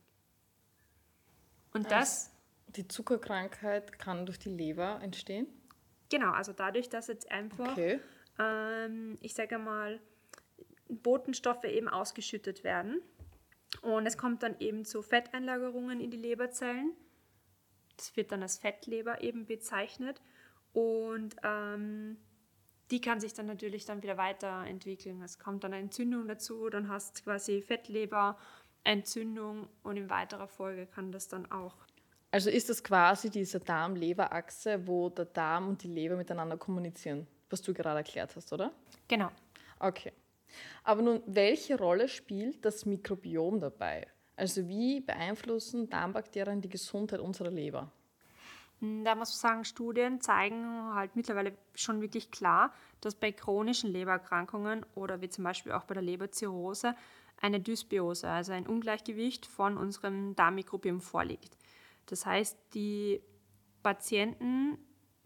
Und 1.73 1.87
also 1.87 1.91
das. 1.91 2.35
Die 2.77 2.87
Zuckerkrankheit 2.87 3.99
kann 3.99 4.27
durch 4.27 4.39
die 4.39 4.51
Leber 4.51 5.01
entstehen? 5.01 5.47
Genau, 6.11 6.31
also 6.31 6.53
dadurch, 6.53 6.89
dass 6.89 7.09
jetzt 7.09 7.31
einfach, 7.31 7.73
okay. 7.73 8.01
ähm, 8.39 9.19
ich 9.21 9.35
sage 9.35 9.59
mal, 9.59 10.01
Botenstoffe 10.89 11.65
eben 11.65 11.89
ausgeschüttet 11.89 12.65
werden. 12.65 13.03
Und 13.83 14.07
es 14.07 14.17
kommt 14.17 14.43
dann 14.43 14.57
eben 14.61 14.85
zu 14.85 15.03
Fetteinlagerungen 15.03 16.01
in 16.01 16.11
die 16.11 16.17
Leberzellen. 16.17 16.93
Das 17.97 18.17
wird 18.17 18.33
dann 18.33 18.43
als 18.43 18.59
Fettleber 18.59 19.23
eben 19.23 19.45
bezeichnet. 19.47 20.21
Und 20.73 21.37
ähm, 21.43 22.17
die 22.91 23.01
kann 23.01 23.21
sich 23.21 23.35
dann 23.35 23.47
natürlich 23.47 23.85
dann 23.85 24.03
wieder 24.03 24.17
weiterentwickeln. 24.17 25.21
Es 25.23 25.39
kommt 25.39 25.65
dann 25.65 25.75
eine 25.75 25.83
Entzündung 25.83 26.27
dazu, 26.27 26.71
dann 26.71 26.89
hast 26.89 27.19
du 27.19 27.25
quasi 27.25 27.61
Fettleber 27.61 28.39
Entzündung 28.85 29.69
und 29.83 29.97
in 29.97 30.09
weiterer 30.09 30.49
Folge 30.49 30.87
kann 30.87 31.13
das 31.13 31.29
dann 31.29 31.51
auch. 31.51 31.77
Also 32.31 32.51
ist 32.51 32.69
das 32.69 32.85
quasi 32.85 33.31
diese 33.31 33.59
Darm-Leber-Achse, 33.59 34.87
wo 34.87 35.09
der 35.09 35.25
Darm 35.25 35.69
und 35.69 35.83
die 35.83 35.89
Leber 35.89 36.17
miteinander 36.17 36.59
kommunizieren, 36.59 37.27
was 37.49 37.63
du 37.63 37.73
gerade 37.73 37.99
erklärt 37.99 38.37
hast, 38.37 38.53
oder? 38.53 38.73
Genau. 39.09 39.31
Okay. 39.79 40.13
Aber 40.85 41.03
nun, 41.03 41.23
welche 41.27 41.79
Rolle 41.79 42.09
spielt 42.09 42.65
das 42.65 42.85
Mikrobiom 42.85 43.61
dabei? 43.61 44.07
Also 44.37 44.69
wie 44.69 45.01
beeinflussen 45.01 45.89
Darmbakterien 45.89 46.61
die 46.61 46.69
Gesundheit 46.69 47.21
unserer 47.21 47.51
Leber? 47.51 47.91
Hm, 48.81 49.05
da 49.05 49.15
muss 49.15 49.31
man 49.31 49.51
sagen, 49.51 49.65
Studien 49.65 50.21
zeigen 50.21 50.95
halt 50.95 51.17
mittlerweile 51.17 51.53
schon 51.75 52.01
wirklich 52.01 52.31
klar, 52.31 52.73
dass 53.01 53.15
bei 53.15 53.33
chronischen 53.33 53.91
Lebererkrankungen 53.91 54.87
oder 54.95 55.21
wie 55.21 55.29
zum 55.29 55.45
Beispiel 55.45 55.73
auch 55.73 55.85
bei 55.85 55.95
der 55.95 56.03
Leberzirrhose 56.03 56.95
eine 57.41 57.61
Dysbiose, 57.61 58.29
also 58.29 58.53
ein 58.53 58.67
Ungleichgewicht 58.67 59.47
von 59.47 59.77
unserem 59.77 60.37
Darmmikrobiom 60.37 61.01
vorliegt. 61.01 61.58
Das 62.09 62.27
heißt, 62.27 62.59
die 62.75 63.23
Patienten 63.83 64.79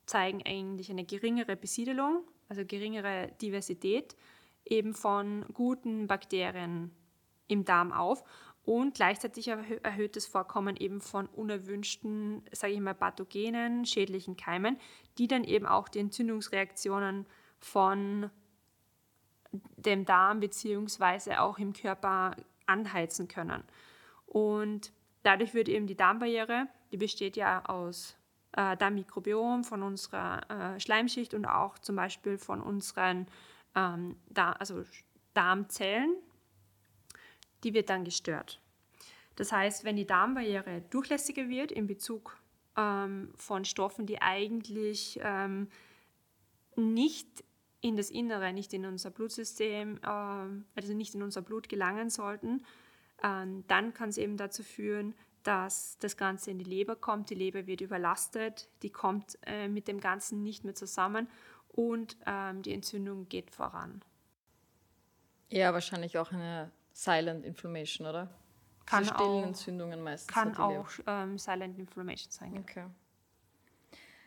zeigen 0.06 0.42
eigentlich 0.44 0.90
eine 0.90 1.04
geringere 1.04 1.56
Besiedelung, 1.56 2.24
also 2.48 2.64
geringere 2.64 3.32
Diversität 3.40 4.16
eben 4.64 4.94
von 4.94 5.44
guten 5.52 6.06
Bakterien 6.06 6.90
im 7.48 7.64
Darm 7.64 7.92
auf 7.92 8.24
und 8.64 8.94
gleichzeitig 8.94 9.48
erhöhtes 9.48 10.26
Vorkommen 10.26 10.76
eben 10.76 11.00
von 11.00 11.26
unerwünschten, 11.26 12.44
sage 12.52 12.74
ich 12.74 12.80
mal, 12.80 12.94
pathogenen, 12.94 13.84
schädlichen 13.84 14.36
Keimen, 14.36 14.78
die 15.18 15.26
dann 15.26 15.44
eben 15.44 15.66
auch 15.66 15.88
die 15.88 15.98
Entzündungsreaktionen 15.98 17.26
von 17.58 18.30
dem 19.76 20.04
Darm 20.04 20.40
bzw. 20.40 21.36
auch 21.36 21.58
im 21.58 21.72
Körper 21.72 22.36
anheizen 22.66 23.28
können. 23.28 23.64
Und 24.26 24.92
dadurch 25.22 25.54
wird 25.54 25.68
eben 25.68 25.86
die 25.86 25.96
Darmbarriere, 25.96 26.66
die 26.90 26.96
besteht 26.96 27.36
ja 27.36 27.64
aus 27.64 28.16
äh, 28.52 28.76
Darmmikrobiom, 28.76 29.64
von 29.64 29.82
unserer 29.82 30.74
äh, 30.74 30.80
Schleimschicht 30.80 31.34
und 31.34 31.46
auch 31.46 31.78
zum 31.78 31.96
Beispiel 31.96 32.38
von 32.38 32.60
unseren 32.60 33.26
ähm, 33.74 34.16
da, 34.28 34.52
also 34.52 34.84
Darmzellen, 35.34 36.14
die 37.64 37.74
wird 37.74 37.90
dann 37.90 38.04
gestört. 38.04 38.60
Das 39.36 39.52
heißt, 39.52 39.84
wenn 39.84 39.96
die 39.96 40.06
Darmbarriere 40.06 40.82
durchlässiger 40.90 41.48
wird 41.48 41.72
in 41.72 41.86
Bezug 41.86 42.36
ähm, 42.76 43.32
von 43.34 43.64
Stoffen, 43.64 44.06
die 44.06 44.20
eigentlich 44.20 45.18
ähm, 45.22 45.68
nicht 46.76 47.44
in 47.80 47.96
das 47.96 48.10
Innere, 48.10 48.52
nicht 48.52 48.72
in 48.74 48.84
unser 48.84 49.10
Blutsystem, 49.10 49.98
äh, 50.02 50.06
also 50.06 50.94
nicht 50.94 51.14
in 51.14 51.22
unser 51.22 51.42
Blut 51.42 51.68
gelangen 51.68 52.10
sollten, 52.10 52.64
dann 53.20 53.94
kann 53.94 54.08
es 54.08 54.18
eben 54.18 54.36
dazu 54.36 54.62
führen, 54.62 55.14
dass 55.42 55.98
das 55.98 56.16
Ganze 56.16 56.50
in 56.50 56.58
die 56.58 56.64
Leber 56.64 56.96
kommt. 56.96 57.30
Die 57.30 57.34
Leber 57.34 57.66
wird 57.66 57.80
überlastet, 57.80 58.68
die 58.82 58.90
kommt 58.90 59.38
äh, 59.46 59.68
mit 59.68 59.88
dem 59.88 60.00
Ganzen 60.00 60.42
nicht 60.42 60.64
mehr 60.64 60.74
zusammen 60.74 61.28
und 61.68 62.16
ähm, 62.26 62.62
die 62.62 62.72
Entzündung 62.72 63.28
geht 63.28 63.50
voran. 63.50 64.02
Ja, 65.50 65.72
wahrscheinlich 65.72 66.16
auch 66.18 66.32
eine 66.32 66.70
Silent 66.92 67.44
Inflammation, 67.44 68.06
oder? 68.06 68.30
Kann 68.86 69.04
Diese 69.04 69.14
stillen 69.14 69.44
Entzündungen 69.44 70.02
meistens. 70.02 70.32
Kann 70.32 70.56
auch 70.56 70.88
ähm, 71.06 71.38
Silent 71.38 71.78
Inflammation 71.78 72.30
sein. 72.30 72.58
Okay. 72.58 72.86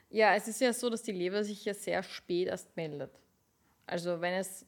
Ja, 0.09 0.33
es 0.35 0.47
ist 0.47 0.61
ja 0.61 0.71
so, 0.71 0.89
dass 0.89 1.03
die 1.03 1.11
Leber 1.11 1.43
sich 1.43 1.65
ja 1.65 1.73
sehr 1.73 2.03
spät 2.03 2.47
erst 2.47 2.75
meldet. 2.77 3.11
Also 3.85 4.21
wenn 4.21 4.33
es 4.33 4.65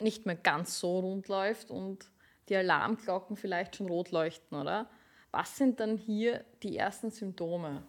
nicht 0.00 0.26
mehr 0.26 0.36
ganz 0.36 0.78
so 0.78 1.00
rund 1.00 1.28
läuft 1.28 1.70
und 1.70 2.10
die 2.48 2.56
Alarmglocken 2.56 3.36
vielleicht 3.36 3.76
schon 3.76 3.88
rot 3.88 4.10
leuchten, 4.10 4.58
oder? 4.58 4.88
Was 5.30 5.56
sind 5.56 5.80
dann 5.80 5.96
hier 5.96 6.44
die 6.62 6.76
ersten 6.76 7.10
Symptome? 7.10 7.82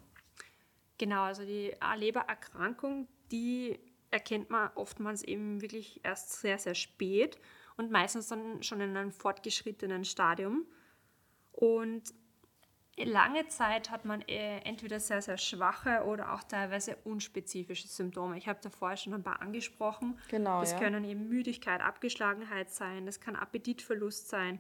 Genau, 0.97 1.23
also 1.23 1.45
die 1.45 1.73
Lebererkrankung, 1.95 3.07
die 3.31 3.79
erkennt 4.11 4.49
man 4.49 4.71
oftmals 4.75 5.23
eben 5.23 5.61
wirklich 5.61 6.01
erst 6.03 6.41
sehr, 6.41 6.57
sehr 6.57 6.75
spät 6.75 7.37
und 7.77 7.91
meistens 7.91 8.27
dann 8.27 8.61
schon 8.63 8.81
in 8.81 8.97
einem 8.97 9.11
fortgeschrittenen 9.11 10.03
Stadium. 10.03 10.65
Und 11.51 12.13
lange 13.05 13.47
Zeit 13.47 13.89
hat 13.89 14.05
man 14.05 14.21
äh, 14.21 14.59
entweder 14.59 14.99
sehr, 14.99 15.21
sehr 15.21 15.37
schwache 15.37 16.03
oder 16.05 16.33
auch 16.33 16.43
teilweise 16.43 16.97
unspezifische 17.03 17.87
Symptome. 17.87 18.37
Ich 18.37 18.47
habe 18.47 18.59
davor 18.61 18.95
schon 18.97 19.13
ein 19.13 19.23
paar 19.23 19.41
angesprochen. 19.41 20.17
Genau. 20.29 20.59
Das 20.61 20.73
ja. 20.73 20.79
können 20.79 21.03
eben 21.03 21.27
Müdigkeit, 21.29 21.81
Abgeschlagenheit 21.81 22.71
sein, 22.71 23.05
das 23.05 23.19
kann 23.19 23.35
Appetitverlust 23.35 24.29
sein, 24.29 24.59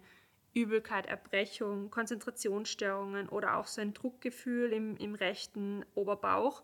Übelkeit, 0.53 1.05
Erbrechung, 1.05 1.91
Konzentrationsstörungen 1.91 3.29
oder 3.29 3.57
auch 3.57 3.67
so 3.67 3.81
ein 3.81 3.93
Druckgefühl 3.93 4.73
im, 4.73 4.97
im 4.97 5.15
rechten 5.15 5.85
Oberbauch. 5.95 6.63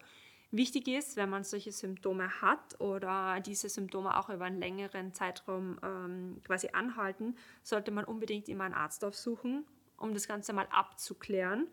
Wichtig 0.51 0.88
ist, 0.88 1.17
wenn 1.17 1.29
man 1.29 1.44
solche 1.44 1.72
Symptome 1.72 2.41
hat 2.41 2.79
oder 2.79 3.39
diese 3.41 3.67
Symptome 3.67 4.17
auch 4.17 4.29
über 4.29 4.46
einen 4.46 4.60
längeren 4.60 5.13
Zeitraum 5.13 5.77
ähm, 5.84 6.41
quasi 6.46 6.70
anhalten, 6.72 7.36
sollte 7.62 7.91
man 7.91 8.05
unbedingt 8.05 8.48
immer 8.48 8.63
einen 8.63 8.74
Arzt 8.74 9.03
aufsuchen, 9.03 9.65
um 9.97 10.13
das 10.13 10.27
Ganze 10.27 10.53
mal 10.53 10.67
abzuklären. 10.71 11.67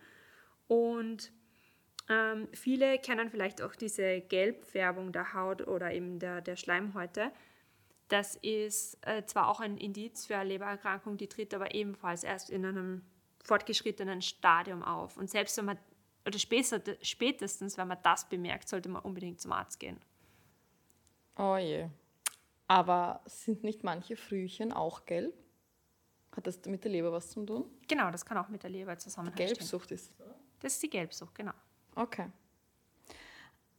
Und 0.66 1.32
ähm, 2.08 2.48
viele 2.52 2.98
kennen 2.98 3.30
vielleicht 3.30 3.62
auch 3.62 3.74
diese 3.74 4.20
Gelbfärbung 4.20 5.12
der 5.12 5.34
Haut 5.34 5.66
oder 5.66 5.92
eben 5.92 6.18
der, 6.18 6.40
der 6.40 6.56
Schleimhäute. 6.56 7.30
Das 8.08 8.36
ist 8.36 8.98
äh, 9.06 9.24
zwar 9.24 9.48
auch 9.48 9.60
ein 9.60 9.78
Indiz 9.78 10.26
für 10.26 10.36
eine 10.36 10.50
Lebererkrankung, 10.50 11.16
die 11.16 11.28
tritt 11.28 11.54
aber 11.54 11.74
ebenfalls 11.74 12.24
erst 12.24 12.50
in 12.50 12.64
einem 12.66 13.02
fortgeschrittenen 13.42 14.22
Stadium 14.22 14.82
auf. 14.82 15.16
Und 15.16 15.30
selbst 15.30 15.56
wenn 15.56 15.64
man 15.64 15.78
oder 16.26 16.38
spätestens, 16.38 17.76
wenn 17.78 17.88
man 17.88 17.98
das 18.02 18.28
bemerkt, 18.28 18.68
sollte 18.68 18.88
man 18.88 19.02
unbedingt 19.02 19.40
zum 19.40 19.52
Arzt 19.52 19.80
gehen. 19.80 19.98
Oh 21.36 21.56
je. 21.56 21.88
Aber 22.68 23.22
sind 23.26 23.64
nicht 23.64 23.82
manche 23.82 24.16
Frühchen 24.16 24.72
auch 24.72 25.04
gelb? 25.04 25.34
Hat 26.34 26.46
das 26.46 26.64
mit 26.64 26.82
der 26.84 26.90
Leber 26.90 27.12
was 27.12 27.30
zu 27.30 27.44
tun? 27.44 27.66
Genau, 27.86 28.10
das 28.10 28.24
kann 28.24 28.38
auch 28.38 28.48
mit 28.48 28.62
der 28.62 28.70
Leber 28.70 28.96
zusammenhängen. 28.98 29.36
Gelbsucht 29.36 29.90
ist? 29.90 30.12
Das 30.60 30.74
ist 30.74 30.82
die 30.82 30.90
Gelbsucht, 30.90 31.34
genau. 31.34 31.52
Okay. 31.94 32.28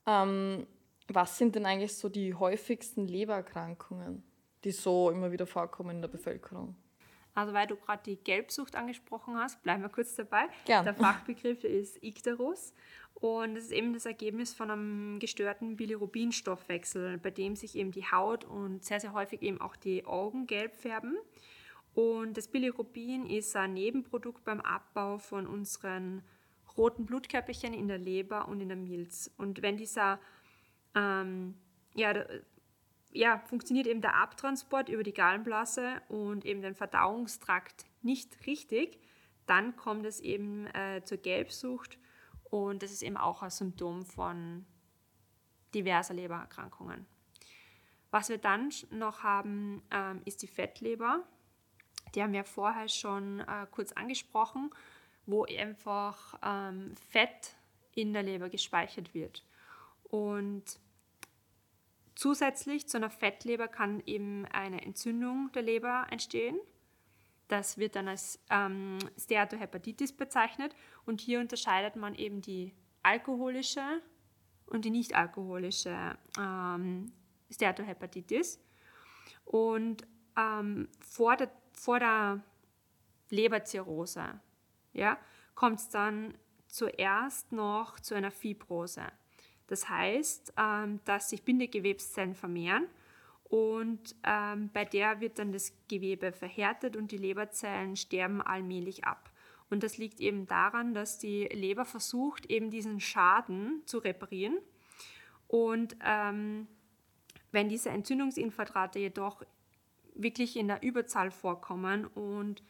Ähm, 0.05 0.67
was 1.07 1.38
sind 1.38 1.55
denn 1.55 1.65
eigentlich 1.65 1.95
so 1.95 2.10
die 2.10 2.33
häufigsten 2.33 3.07
Lebererkrankungen, 3.07 4.24
die 4.63 4.72
so 4.72 5.10
immer 5.10 5.31
wieder 5.31 5.48
vorkommen 5.48 5.91
in 5.91 6.01
der 6.01 6.10
Bevölkerung? 6.10 6.75
Also 7.36 7.53
weil 7.53 7.65
du 7.65 7.75
gerade 7.75 8.03
die 8.05 8.17
Gelbsucht 8.17 8.75
angesprochen 8.75 9.36
hast, 9.38 9.63
bleiben 9.63 9.81
wir 9.81 9.89
kurz 9.89 10.15
dabei. 10.15 10.45
Gern. 10.65 10.86
Der 10.86 10.93
Fachbegriff 10.93 11.63
ist 11.63 12.03
Icterus 12.03 12.74
und 13.15 13.55
es 13.55 13.65
ist 13.65 13.72
eben 13.72 13.93
das 13.93 14.05
Ergebnis 14.05 14.53
von 14.53 14.69
einem 14.69 15.19
gestörten 15.19 15.75
Bilirubinstoffwechsel, 15.75 17.17
bei 17.17 17.31
dem 17.31 17.55
sich 17.55 17.75
eben 17.75 17.91
die 17.91 18.05
Haut 18.05 18.45
und 18.45 18.83
sehr, 18.83 19.00
sehr 19.00 19.13
häufig 19.13 19.41
eben 19.41 19.60
auch 19.60 19.75
die 19.75 20.05
Augen 20.05 20.45
gelb 20.45 20.75
färben. 20.75 21.17
Und 21.93 22.38
das 22.38 22.47
Bilirubin 22.47 23.25
ist 23.25 23.55
ein 23.55 23.73
Nebenprodukt 23.73 24.43
beim 24.43 24.62
Abbau 24.62 25.17
von 25.19 25.45
unseren 25.45 26.23
roten 26.75 27.05
Blutkörperchen 27.05 27.73
in 27.73 27.88
der 27.88 28.00
Leber 28.00 28.47
und 28.47 28.62
in 28.62 28.69
der 28.69 28.77
Milz. 28.77 29.31
Und 29.38 29.62
wenn 29.62 29.77
dieser 29.77 30.19
ähm, 30.95 31.55
ja, 31.93 32.25
ja, 33.12 33.38
funktioniert 33.39 33.88
eben 33.88 34.01
der 34.01 34.15
Abtransport 34.15 34.89
über 34.89 35.03
die 35.03 35.13
Gallenblase 35.13 36.01
und 36.09 36.45
eben 36.45 36.62
den 36.62 36.75
Verdauungstrakt 36.75 37.85
nicht 38.01 38.45
richtig, 38.47 39.00
dann 39.45 39.75
kommt 39.75 40.05
es 40.05 40.19
eben 40.19 40.67
äh, 40.67 41.03
zur 41.03 41.17
Gelbsucht 41.17 42.00
und 42.45 42.81
das 42.81 42.91
ist 42.91 43.03
eben 43.03 43.17
auch 43.17 43.43
ein 43.43 43.50
Symptom 43.50 44.05
von 44.05 44.65
diverser 45.73 46.13
Lebererkrankungen. 46.13 47.05
Was 48.12 48.29
wir 48.29 48.38
dann 48.38 48.69
noch 48.91 49.23
haben, 49.23 49.81
ähm, 49.91 50.21
ist 50.25 50.43
die 50.43 50.47
Fettleber. 50.47 51.23
Die 52.15 52.22
haben 52.22 52.33
wir 52.33 52.43
vorher 52.43 52.89
schon 52.89 53.39
äh, 53.39 53.65
kurz 53.72 53.91
angesprochen, 53.93 54.69
wo 55.25 55.45
einfach 55.45 56.36
ähm, 56.43 56.95
Fett 57.10 57.55
in 57.95 58.13
der 58.13 58.24
Leber 58.24 58.50
gespeichert 58.50 59.13
wird. 59.13 59.43
Und 60.03 60.79
Zusätzlich 62.15 62.88
zu 62.88 62.98
einer 62.98 63.10
Fettleber 63.10 63.67
kann 63.67 64.01
eben 64.05 64.45
eine 64.45 64.81
Entzündung 64.83 65.51
der 65.53 65.63
Leber 65.63 66.05
entstehen. 66.12 66.60
Das 67.48 67.77
wird 67.77 67.95
dann 67.95 68.07
als 68.07 68.39
ähm, 68.50 69.00
Steatohepatitis 69.17 70.13
bezeichnet 70.13 70.75
und 71.05 71.22
hier 71.22 71.39
unterscheidet 71.39 71.95
man 71.95 72.15
eben 72.15 72.41
die 72.41 72.74
alkoholische 73.01 73.81
und 74.67 74.86
die 74.86 74.91
nicht 74.91 75.15
alkoholische 75.15 76.17
ähm, 76.39 77.12
Steatohepatitis. 77.51 78.60
Und 79.45 80.05
ähm, 80.38 80.88
vor, 81.00 81.36
der, 81.36 81.51
vor 81.74 82.00
der 82.00 82.42
Leberzirrhose 83.30 84.39
ja, 84.94 85.18
kommt 85.56 85.80
es 85.80 85.89
dann 85.89 86.38
zuerst 86.68 87.51
noch 87.51 88.00
zu 88.00 88.15
einer 88.15 88.32
Fibrose. 88.32 89.03
Das 89.68 89.89
heißt, 89.89 90.53
ähm, 90.58 91.00
dass 91.06 91.30
sich 91.30 91.44
Bindegewebszellen 91.44 92.36
vermehren 92.36 92.88
und 93.53 94.15
ähm, 94.24 94.70
bei 94.74 94.84
der 94.84 95.20
wird 95.20 95.38
dann 95.38 95.51
das 95.51 95.74
Gewebe 95.88 96.32
verhärtet 96.32 96.96
und 96.96 97.12
die 97.12 97.18
Leberzellen 97.18 97.96
sterben 97.96 98.42
allmählich 98.42 99.03
ab. 99.06 99.32
Und 99.70 99.84
das 99.84 99.98
liegt 99.98 100.20
eben 100.20 100.48
daran, 100.48 100.94
dass 100.94 101.18
die 101.18 101.46
Leber 101.46 101.86
versucht, 101.86 102.48
eben 102.48 102.72
diesen 102.72 103.00
Schaden 103.00 103.82
zu 103.86 104.00
reparieren. 104.00 104.58
Und 105.48 105.96
ähm, 106.03 106.68
wenn 107.51 107.70
diese 107.70 107.89
Entzündungsinfiltrate 107.92 109.00
jedoch 109.00 109.44
wirklich 110.15 110.55
in 110.58 110.67
der 110.67 110.84
Überzahl 110.84 111.32
vorkommen 111.32 112.05
und 112.05 112.63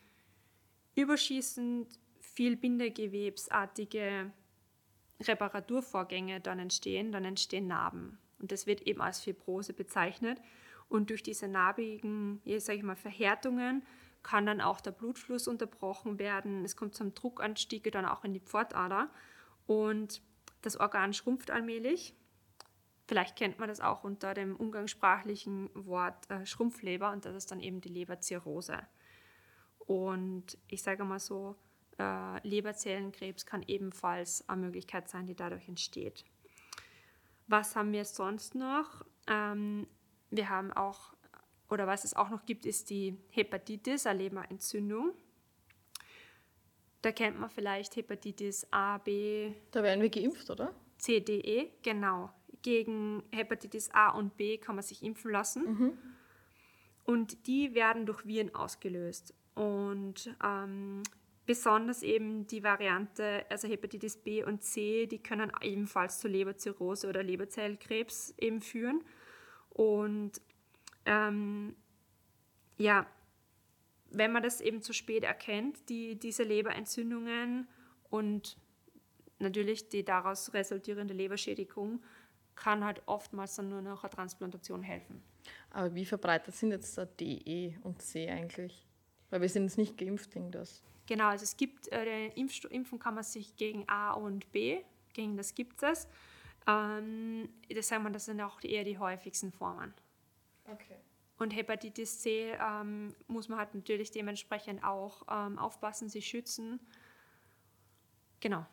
überschießend 0.96 1.88
viel 2.20 2.56
bindegewebsartige 2.56 4.32
Reparaturvorgänge 5.22 6.40
dann 6.42 6.60
entstehen, 6.60 7.12
dann 7.12 7.26
entstehen 7.26 7.68
Narben. 7.68 8.18
Und 8.40 8.52
das 8.52 8.68
wird 8.68 8.82
eben 8.82 9.02
als 9.02 9.22
Fibrose 9.22 9.74
bezeichnet. 9.74 10.40
Und 10.90 11.10
durch 11.10 11.24
diese 11.24 11.48
narbigen, 11.48 12.42
sage 12.58 12.78
ich 12.78 12.84
mal, 12.84 12.96
Verhärtungen 12.96 13.84
kann 14.22 14.46
dann 14.46 14.62
auch 14.62 14.82
der 14.82 14.92
Blutfluss 14.92 15.48
unterbrochen 15.48 16.20
werden. 16.20 16.64
Es 16.64 16.76
kommt 16.76 16.96
zum 16.96 17.14
Druckanstieg 17.14 17.90
dann 17.92 18.06
auch 18.06 18.24
in 18.24 18.34
die 18.34 18.40
Pfortader 18.40 19.10
und 19.68 20.22
das 20.62 20.78
Organ 20.80 21.14
schrumpft 21.14 21.52
allmählich. 21.52 22.16
Vielleicht 23.06 23.36
kennt 23.36 23.60
man 23.60 23.68
das 23.68 23.82
auch 23.82 24.04
unter 24.04 24.34
dem 24.34 24.56
umgangssprachlichen 24.56 25.70
Wort 25.74 26.30
äh, 26.30 26.46
Schrumpfleber 26.46 27.12
und 27.12 27.26
das 27.26 27.36
ist 27.36 27.52
dann 27.52 27.60
eben 27.60 27.82
die 27.82 27.90
Leberzirrhose. 27.90 28.80
Und 29.80 30.58
ich 30.68 30.82
sage 30.82 31.04
mal 31.04 31.20
so, 31.20 31.58
äh, 32.00 32.48
Leberzellenkrebs 32.48 33.46
kann 33.46 33.64
ebenfalls 33.68 34.48
eine 34.48 34.62
Möglichkeit 34.62 35.10
sein, 35.10 35.26
die 35.26 35.36
dadurch 35.36 35.68
entsteht. 35.68 36.24
Was 37.48 37.76
haben 37.76 37.92
wir 37.92 38.06
sonst 38.06 38.56
noch? 38.56 39.06
Ähm, 39.28 39.88
wir 40.30 40.50
haben 40.50 40.72
auch, 40.72 41.14
oder 41.70 41.88
was 41.88 42.06
es 42.06 42.16
auch 42.16 42.30
noch 42.30 42.46
gibt, 42.46 42.66
ist 42.66 42.90
die 42.90 43.18
Hepatitis, 43.30 44.08
eine 44.08 44.20
Leberentzündung. 44.20 45.14
Da 47.02 47.12
kennt 47.12 47.38
man 47.38 47.50
vielleicht 47.50 47.98
Hepatitis 47.98 48.66
A, 48.72 48.98
B. 48.98 49.54
Da 49.72 49.84
werden 49.84 50.02
wir 50.02 50.10
geimpft, 50.10 50.50
oder? 50.50 50.74
C, 50.98 51.20
D, 51.20 51.40
E, 51.40 51.72
genau. 51.82 52.30
Gegen 52.64 53.22
Hepatitis 53.32 53.92
A 53.94 54.10
und 54.10 54.36
B 54.36 54.58
kann 54.58 54.76
man 54.76 54.84
sich 54.84 55.04
impfen 55.04 55.32
lassen. 55.32 55.64
Mhm. 55.66 55.98
Und 57.04 57.46
die 57.46 57.76
werden 57.76 58.06
durch 58.06 58.26
Viren 58.26 58.56
ausgelöst. 58.56 59.36
Und 59.54 60.36
ähm, 60.44 61.04
besonders 61.46 62.02
eben 62.04 62.48
die 62.48 62.64
Variante, 62.64 63.46
also 63.50 63.68
Hepatitis 63.68 64.18
B 64.18 64.44
und 64.44 64.64
C, 64.64 65.06
die 65.06 65.22
können 65.22 65.52
ebenfalls 65.62 66.20
zu 66.20 66.28
Leberzirrhose 66.28 67.08
oder 67.08 67.22
Leberzellkrebs 67.22 68.34
eben 68.38 68.62
führen. 68.62 69.04
Und 69.70 70.42
ähm, 71.06 71.76
ja, 72.78 73.06
wenn 74.10 74.32
man 74.32 74.44
das 74.44 74.62
eben 74.62 74.82
zu 74.82 74.94
spät 74.94 75.24
erkennt, 75.24 75.90
die, 75.90 76.18
diese 76.18 76.44
Leberentzündungen 76.44 77.68
und 78.10 78.58
natürlich 79.40 79.90
die 79.90 80.06
daraus 80.06 80.54
resultierende 80.54 81.14
Leberschädigung, 81.14 82.02
kann 82.56 82.84
halt 82.84 83.02
oftmals 83.06 83.56
dann 83.56 83.70
nur 83.70 83.82
noch 83.82 84.04
eine 84.04 84.12
Transplantation 84.12 84.84
helfen. 84.84 85.24
Aber 85.72 85.94
wie 85.96 86.06
verbreitet 86.06 86.56
sind 86.56 86.72
jetzt 86.72 86.98
da 86.98 87.06
D, 87.06 87.42
E 87.46 87.78
und 87.82 88.02
C 88.02 88.30
eigentlich? 88.30 88.88
Weil 89.30 89.42
wir 89.42 89.50
sind 89.50 89.64
jetzt 89.64 89.78
nicht 89.78 89.98
geimpft 89.98 90.32
gegen 90.32 90.52
das. 90.52 90.84
Genau, 91.06 91.28
also 91.28 91.44
es 91.44 91.58
gibt, 91.58 91.92
äh, 91.92 92.28
Impf 92.30 92.64
Impfen 92.66 93.00
kann 93.00 93.16
man 93.16 93.24
sich 93.24 93.56
gegen 93.56 93.88
A 93.90 94.12
und 94.12 94.52
B, 94.52 94.84
gegen 95.14 95.36
das 95.36 95.54
gibt 95.54 95.84
es. 95.84 96.08
Ähm, 96.68 97.50
das 97.70 97.88
sagen 97.90 98.04
wir, 98.04 98.12
das 98.12 98.26
sind 98.26 98.40
auch 98.42 98.64
eher 98.64 98.84
die 98.84 98.98
häufigsten 98.98 99.52
Formen. 99.52 99.94
Okay. 100.66 100.96
Und 101.38 101.54
Hepatitis 101.54 102.22
C 102.22 102.54
ähm, 102.54 103.14
muss 103.28 103.50
man 103.50 103.60
halt 103.60 103.76
natürlich 103.76 104.12
dementsprechend 104.12 104.84
auch 104.84 105.24
ähm, 105.30 105.60
aufpassen, 105.60 106.08
sich 106.08 106.28
schützen. 106.28 106.80
Genau. 108.40 108.66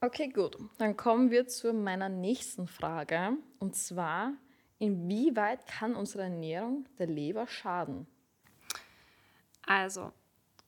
Okay, 0.00 0.28
gut. 0.28 0.56
Dann 0.78 0.96
kommen 0.96 1.30
wir 1.30 1.46
zu 1.46 1.72
meiner 1.72 2.08
nächsten 2.08 2.66
Frage. 2.66 3.36
Und 3.58 3.74
zwar, 3.74 4.34
inwieweit 4.78 5.66
kann 5.66 5.96
unsere 5.96 6.24
Ernährung 6.24 6.86
der 6.98 7.06
Leber 7.06 7.46
schaden? 7.46 8.06
Also, 9.66 10.12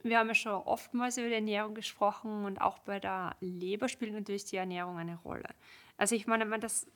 wir 0.02 0.18
haben 0.18 0.28
ja 0.28 0.34
schon 0.34 0.52
oftmals 0.52 1.18
über 1.18 1.28
die 1.28 1.34
Ernährung 1.34 1.74
gesprochen 1.74 2.44
und 2.44 2.60
auch 2.60 2.78
bei 2.78 3.00
der 3.00 3.36
Leber 3.40 3.88
spielt 3.88 4.12
natürlich 4.12 4.44
die 4.44 4.56
Ernährung 4.56 4.96
eine 4.96 5.16
Rolle. 5.16 5.48
Also 5.96 6.14
ich 6.14 6.26
meine, 6.26 6.50
wenn 6.50 6.60
das 6.60 6.86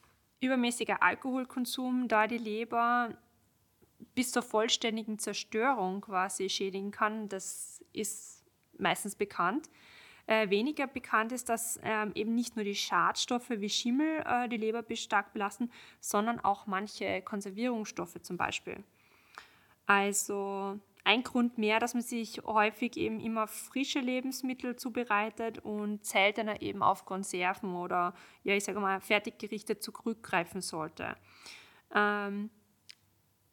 übermäßige 0.40 0.96
Alkoholkonsum 1.00 2.08
da 2.08 2.26
die 2.26 2.38
Leber 2.38 3.16
bis 4.14 4.32
zur 4.32 4.42
vollständigen 4.42 5.18
Zerstörung 5.18 6.00
quasi 6.00 6.48
schädigen 6.48 6.90
kann, 6.90 7.28
das 7.28 7.84
ist 7.92 8.44
meistens 8.78 9.16
bekannt. 9.16 9.68
Äh, 10.32 10.48
weniger 10.48 10.86
bekannt 10.86 11.30
ist, 11.30 11.50
dass 11.50 11.78
ähm, 11.82 12.12
eben 12.14 12.34
nicht 12.34 12.56
nur 12.56 12.64
die 12.64 12.74
Schadstoffe 12.74 13.50
wie 13.50 13.68
Schimmel 13.68 14.22
äh, 14.24 14.48
die 14.48 14.56
Leber 14.56 14.82
stark 14.96 15.34
belasten, 15.34 15.70
sondern 16.00 16.40
auch 16.40 16.66
manche 16.66 17.20
Konservierungsstoffe 17.20 18.16
zum 18.22 18.38
Beispiel. 18.38 18.82
Also 19.84 20.80
ein 21.04 21.22
Grund 21.22 21.58
mehr, 21.58 21.80
dass 21.80 21.92
man 21.92 22.02
sich 22.02 22.42
häufig 22.44 22.96
eben 22.96 23.20
immer 23.20 23.46
frische 23.46 23.98
Lebensmittel 23.98 24.76
zubereitet 24.76 25.58
und 25.58 26.06
seltener 26.06 26.62
eben 26.62 26.82
auf 26.82 27.04
Konserven 27.04 27.74
oder, 27.74 28.14
ja, 28.42 28.54
ich 28.54 28.64
sage 28.64 28.80
mal, 28.80 29.02
Fertiggerichte 29.02 29.80
zurückgreifen 29.80 30.62
sollte. 30.62 31.14
Ähm, 31.94 32.48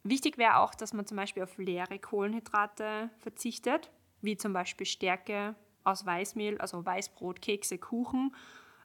wichtig 0.02 0.38
wäre 0.38 0.60
auch, 0.60 0.74
dass 0.74 0.94
man 0.94 1.04
zum 1.04 1.18
Beispiel 1.18 1.42
auf 1.42 1.58
leere 1.58 1.98
Kohlenhydrate 1.98 3.10
verzichtet, 3.18 3.90
wie 4.22 4.38
zum 4.38 4.54
Beispiel 4.54 4.86
Stärke 4.86 5.56
aus 5.84 6.06
Weißmehl, 6.06 6.58
also 6.58 6.84
Weißbrot, 6.84 7.42
Kekse, 7.42 7.78
Kuchen 7.78 8.34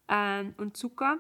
ähm, 0.07 0.53
und 0.57 0.77
Zucker. 0.77 1.17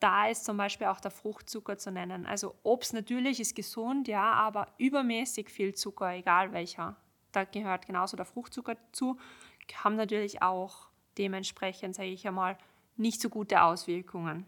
Da 0.00 0.28
ist 0.28 0.44
zum 0.44 0.56
Beispiel 0.56 0.86
auch 0.88 1.00
der 1.00 1.10
Fruchtzucker 1.10 1.78
zu 1.78 1.90
nennen. 1.90 2.26
Also 2.26 2.54
Obst 2.62 2.94
natürlich 2.94 3.40
ist 3.40 3.54
gesund, 3.54 4.08
ja, 4.08 4.32
aber 4.32 4.68
übermäßig 4.78 5.50
viel 5.50 5.74
Zucker, 5.74 6.12
egal 6.12 6.52
welcher. 6.52 6.96
Da 7.32 7.44
gehört 7.44 7.86
genauso 7.86 8.16
der 8.16 8.26
Fruchtzucker 8.26 8.74
dazu, 8.74 9.18
haben 9.82 9.96
natürlich 9.96 10.42
auch 10.42 10.88
dementsprechend, 11.18 11.94
sage 11.94 12.08
ich 12.08 12.26
einmal, 12.26 12.56
nicht 12.96 13.20
so 13.20 13.28
gute 13.28 13.62
Auswirkungen. 13.62 14.46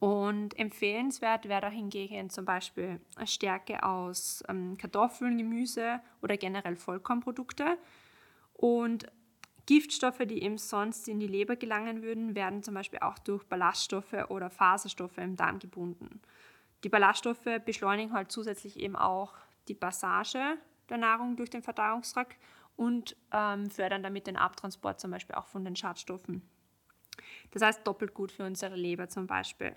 Und 0.00 0.58
empfehlenswert 0.58 1.48
wäre 1.48 1.62
da 1.62 1.68
hingegen 1.70 2.28
zum 2.28 2.44
Beispiel 2.44 3.00
Stärke 3.24 3.82
aus 3.82 4.42
ähm, 4.48 4.76
Kartoffeln, 4.76 5.38
Gemüse 5.38 6.00
oder 6.20 6.36
generell 6.36 6.76
Vollkornprodukte. 6.76 7.78
Und 8.52 9.06
Giftstoffe, 9.66 10.18
die 10.26 10.42
eben 10.42 10.58
sonst 10.58 11.08
in 11.08 11.20
die 11.20 11.26
Leber 11.26 11.56
gelangen 11.56 12.02
würden, 12.02 12.34
werden 12.34 12.62
zum 12.62 12.74
Beispiel 12.74 12.98
auch 13.00 13.18
durch 13.18 13.44
Ballaststoffe 13.44 14.28
oder 14.28 14.50
Faserstoffe 14.50 15.18
im 15.18 15.36
Darm 15.36 15.58
gebunden. 15.58 16.20
Die 16.84 16.88
Ballaststoffe 16.90 17.48
beschleunigen 17.64 18.12
halt 18.12 18.30
zusätzlich 18.30 18.78
eben 18.78 18.94
auch 18.94 19.32
die 19.68 19.74
Passage 19.74 20.58
der 20.90 20.98
Nahrung 20.98 21.36
durch 21.36 21.48
den 21.48 21.62
Verdauungstrakt 21.62 22.36
und 22.76 23.16
ähm, 23.32 23.70
fördern 23.70 24.02
damit 24.02 24.26
den 24.26 24.36
Abtransport 24.36 25.00
zum 25.00 25.10
Beispiel 25.10 25.36
auch 25.36 25.46
von 25.46 25.64
den 25.64 25.76
Schadstoffen. 25.76 26.42
Das 27.52 27.62
heißt 27.62 27.86
doppelt 27.86 28.12
gut 28.12 28.32
für 28.32 28.44
unsere 28.44 28.76
Leber 28.76 29.08
zum 29.08 29.26
Beispiel. 29.26 29.74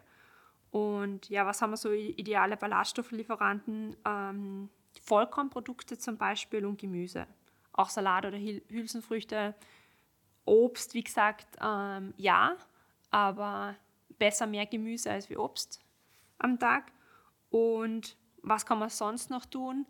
Und 0.71 1.29
ja, 1.29 1.45
was 1.45 1.61
haben 1.61 1.71
wir 1.71 1.77
so 1.77 1.91
ideale 1.91 2.57
Ballaststofflieferanten? 2.57 3.95
Ähm, 4.05 4.69
Vollkornprodukte 5.01 5.97
zum 5.97 6.17
Beispiel 6.17 6.65
und 6.65 6.79
Gemüse. 6.79 7.27
Auch 7.71 7.89
Salat 7.89 8.25
oder 8.25 8.37
Hülsenfrüchte 8.37 9.55
Obst, 10.47 10.93
wie 10.93 11.03
gesagt, 11.03 11.57
ähm, 11.61 12.13
ja, 12.17 12.55
aber 13.11 13.75
besser 14.17 14.47
mehr 14.47 14.65
Gemüse 14.65 15.11
als 15.11 15.29
wie 15.29 15.37
Obst 15.37 15.81
am 16.39 16.59
Tag. 16.59 16.91
Und 17.49 18.17
was 18.41 18.65
kann 18.65 18.79
man 18.79 18.89
sonst 18.89 19.29
noch 19.29 19.45
tun? 19.45 19.85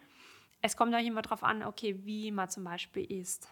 Es 0.61 0.75
kommt 0.75 0.93
auch 0.93 0.99
immer 0.99 1.21
darauf 1.21 1.43
an, 1.43 1.63
okay, 1.63 1.99
wie 2.03 2.31
man 2.31 2.49
zum 2.49 2.63
Beispiel 2.63 3.05
isst. 3.05 3.47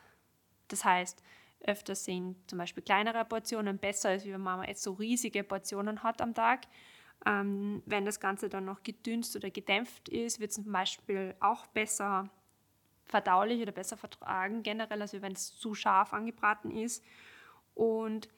Das 0.68 0.84
heißt, 0.84 1.22
öfter 1.62 1.96
sind 1.96 2.38
zum 2.50 2.58
Beispiel 2.60 2.84
kleinere 2.84 3.26
Portionen 3.26 3.78
besser, 3.78 4.10
als 4.10 4.26
wenn 4.26 4.41
man 4.41 4.68
jetzt 4.68 4.84
so 4.84 4.94
riesige 4.94 5.44
Portionen 5.44 6.04
hat 6.04 6.22
am 6.22 6.34
Tag. 6.34 6.62
Ähm, 7.26 7.82
wenn 7.86 8.06
das 8.06 8.20
Ganze 8.20 8.50
dann 8.50 8.65
noch 8.65 8.84
gedünst 8.84 9.36
oder 9.36 9.50
gedämpft 9.50 10.10
ist, 10.10 10.39
wird 10.39 10.50
es 10.50 10.56
zum 10.56 10.72
Beispiel 10.72 11.36
auch 11.39 11.65
besser 11.68 12.30
verdaulich 13.06 13.62
oder 13.62 13.72
besser 13.72 13.98
vertragen 13.98 14.63
generell, 14.63 15.02
als 15.02 15.13
wenn 15.22 15.34
es 15.34 15.56
zu 15.58 15.76
scharf 15.76 16.13
angebraten 16.13 16.72
ist. 16.72 17.04
Und 17.74 18.30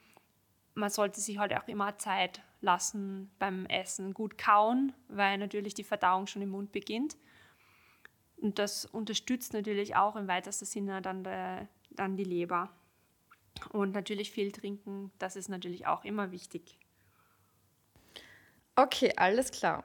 man 0.74 0.90
sollte 0.90 1.20
sich 1.20 1.38
halt 1.38 1.54
auch 1.56 1.68
immer 1.68 1.98
Zeit 1.98 2.42
lassen 2.62 3.32
beim 3.40 3.66
Essen, 3.68 4.14
gut 4.14 4.38
kauen, 4.38 4.94
weil 5.08 5.38
natürlich 5.38 5.74
die 5.74 5.84
Verdauung 5.84 6.28
schon 6.28 6.42
im 6.42 6.50
Mund 6.50 6.72
beginnt. 6.72 7.18
Und 8.38 8.60
das 8.60 8.86
unterstützt 8.86 9.54
natürlich 9.54 9.96
auch 9.96 10.16
im 10.16 10.28
weitesten 10.28 10.66
Sinne 10.66 11.02
dann, 11.02 11.24
der, 11.24 11.68
dann 11.92 12.18
die 12.18 12.24
Leber. 12.24 12.70
Und 13.72 13.94
natürlich 13.94 14.32
viel 14.32 14.52
trinken, 14.52 15.12
das 15.18 15.36
ist 15.36 15.50
natürlich 15.50 15.88
auch 15.88 16.04
immer 16.06 16.32
wichtig. 16.32 16.78
Okay, 18.76 19.12
alles 19.16 19.52
klar. 19.52 19.84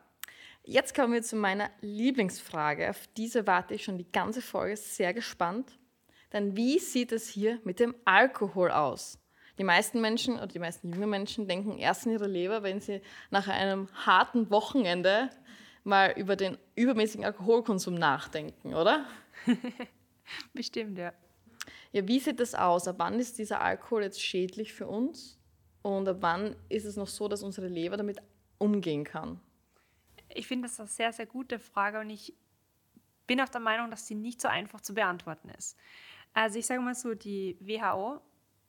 Jetzt 0.65 0.95
kommen 0.95 1.13
wir 1.13 1.23
zu 1.23 1.37
meiner 1.37 1.71
Lieblingsfrage. 1.81 2.89
Auf 2.91 3.09
diese 3.17 3.47
warte 3.47 3.75
ich 3.75 3.83
schon 3.83 3.99
die 3.99 4.11
ganze 4.11 4.41
Folge 4.41 4.77
sehr 4.77 5.13
gespannt. 5.13 5.79
Denn 6.33 6.57
wie 6.57 6.79
sieht 6.79 7.13
es 7.13 7.29
hier 7.29 7.59
mit 7.65 7.81
dem 7.81 7.95
Alkohol 8.05 8.71
aus? 8.71 9.19
Die 9.59 9.65
meisten 9.65 10.01
Menschen 10.01 10.37
oder 10.37 10.47
die 10.47 10.61
meisten 10.61 10.93
jungen 10.93 11.11
Menschen 11.11 11.47
denken 11.47 11.79
erst 11.79 12.07
an 12.07 12.13
ihre 12.13 12.27
Leber, 12.27 12.63
wenn 12.63 12.81
sie 12.81 13.03
nach 13.31 13.49
einem 13.49 13.89
harten 13.95 14.51
Wochenende 14.51 15.31
mal 15.85 16.15
über 16.17 16.37
den 16.37 16.57
übermäßigen 16.77 17.25
Alkoholkonsum 17.25 17.95
nachdenken, 17.95 18.75
oder? 18.75 19.05
Bestimmt, 20.55 20.97
ja. 20.97 21.13
Ja, 21.91 22.07
wie 22.09 22.21
sieht 22.21 22.41
das 22.41 22.55
aus? 22.55 22.89
Ab 22.89 22.97
wann 22.99 23.19
ist 23.19 23.39
dieser 23.39 23.61
Alkohol 23.61 24.05
jetzt 24.05 24.23
schädlich 24.23 24.73
für 24.73 24.87
uns? 24.87 25.39
Und 25.83 26.09
ab 26.09 26.19
wann 26.21 26.57
ist 26.69 26.87
es 26.87 26.97
noch 26.97 27.09
so, 27.09 27.29
dass 27.29 27.43
unsere 27.43 27.67
Leber 27.67 27.97
damit 27.97 28.19
umgehen 28.59 29.05
kann? 29.05 29.41
Ich 30.35 30.47
finde 30.47 30.69
das 30.69 30.79
eine 30.79 30.89
sehr, 30.89 31.13
sehr 31.13 31.27
gute 31.27 31.59
Frage 31.59 32.01
und 32.01 32.11
ich 32.11 32.35
bin 33.27 33.41
auch 33.41 33.49
der 33.49 33.61
Meinung, 33.61 33.91
dass 33.91 34.07
sie 34.07 34.15
nicht 34.15 34.41
so 34.41 34.49
einfach 34.49 34.81
zu 34.81 34.95
beantworten 34.95 35.49
ist. 35.51 35.77
Also 36.35 36.59
ich 36.59 36.67
sage 36.67 36.81
mal 36.81 36.95
so, 36.95 37.15
die 37.15 37.57
WHO, 37.61 38.21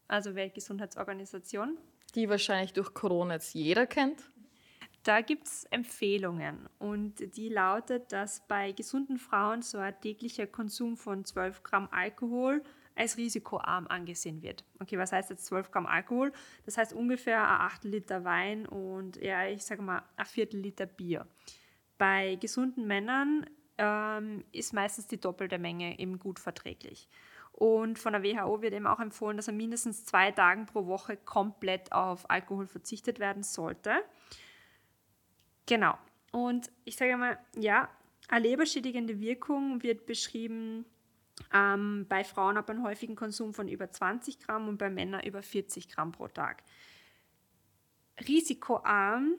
also 0.07 0.35
Weltgesundheitsorganisation, 0.35 1.77
die 2.15 2.29
wahrscheinlich 2.29 2.73
durch 2.73 2.93
Corona 2.93 3.35
jetzt 3.35 3.53
jeder 3.53 3.87
kennt. 3.87 4.29
Da 5.03 5.21
gibt 5.21 5.47
es 5.47 5.65
Empfehlungen 5.65 6.69
und 6.79 7.35
die 7.35 7.49
lautet, 7.49 8.13
dass 8.13 8.47
bei 8.47 8.71
gesunden 8.71 9.17
Frauen 9.17 9.61
so 9.61 9.77
ein 9.77 9.99
täglicher 9.99 10.47
Konsum 10.47 10.95
von 10.95 11.25
12 11.25 11.63
Gramm 11.63 11.89
Alkohol 11.91 12.63
als 12.95 13.17
risikoarm 13.17 13.87
angesehen 13.87 14.41
wird. 14.41 14.63
Okay, 14.79 14.97
was 14.97 15.11
heißt 15.11 15.29
jetzt 15.29 15.45
12 15.45 15.71
Gramm 15.71 15.85
Alkohol? 15.85 16.31
Das 16.65 16.77
heißt 16.77 16.93
ungefähr 16.93 17.41
ein 17.43 17.61
Achtel 17.61 17.91
Liter 17.91 18.23
Wein 18.23 18.65
und 18.65 19.17
ja, 19.17 19.47
ich 19.47 19.63
sage 19.63 19.81
mal 19.81 20.03
ein 20.15 20.25
Viertel 20.25 20.59
Liter 20.59 20.85
Bier. 20.85 21.27
Bei 21.97 22.35
gesunden 22.35 22.85
Männern 22.87 23.45
ähm, 23.77 24.43
ist 24.51 24.73
meistens 24.73 25.07
die 25.07 25.19
doppelte 25.19 25.57
Menge 25.57 25.99
eben 25.99 26.19
gut 26.19 26.39
verträglich. 26.39 27.07
Und 27.51 27.99
von 27.99 28.13
der 28.13 28.23
WHO 28.23 28.61
wird 28.61 28.73
eben 28.73 28.87
auch 28.87 28.99
empfohlen, 28.99 29.37
dass 29.37 29.47
er 29.47 29.53
mindestens 29.53 30.05
zwei 30.05 30.31
Tage 30.31 30.65
pro 30.65 30.87
Woche 30.87 31.17
komplett 31.17 31.91
auf 31.91 32.29
Alkohol 32.29 32.65
verzichtet 32.65 33.19
werden 33.19 33.43
sollte. 33.43 33.91
Genau. 35.67 35.97
Und 36.31 36.71
ich 36.83 36.95
sage 36.95 37.15
mal, 37.15 37.37
ja, 37.55 37.89
eine 38.27 38.47
leberschädigende 38.47 39.19
Wirkung 39.19 39.83
wird 39.83 40.07
beschrieben 40.07 40.85
ähm, 41.53 42.05
bei 42.09 42.23
Frauen 42.23 42.57
ab 42.57 42.69
einem 42.69 42.83
häufigen 42.83 43.15
Konsum 43.15 43.53
von 43.53 43.67
über 43.67 43.89
20 43.89 44.39
Gramm 44.39 44.67
und 44.67 44.77
bei 44.77 44.89
Männern 44.89 45.23
über 45.23 45.41
40 45.41 45.89
Gramm 45.89 46.11
pro 46.11 46.27
Tag. 46.27 46.63
Risikoarm 48.27 49.35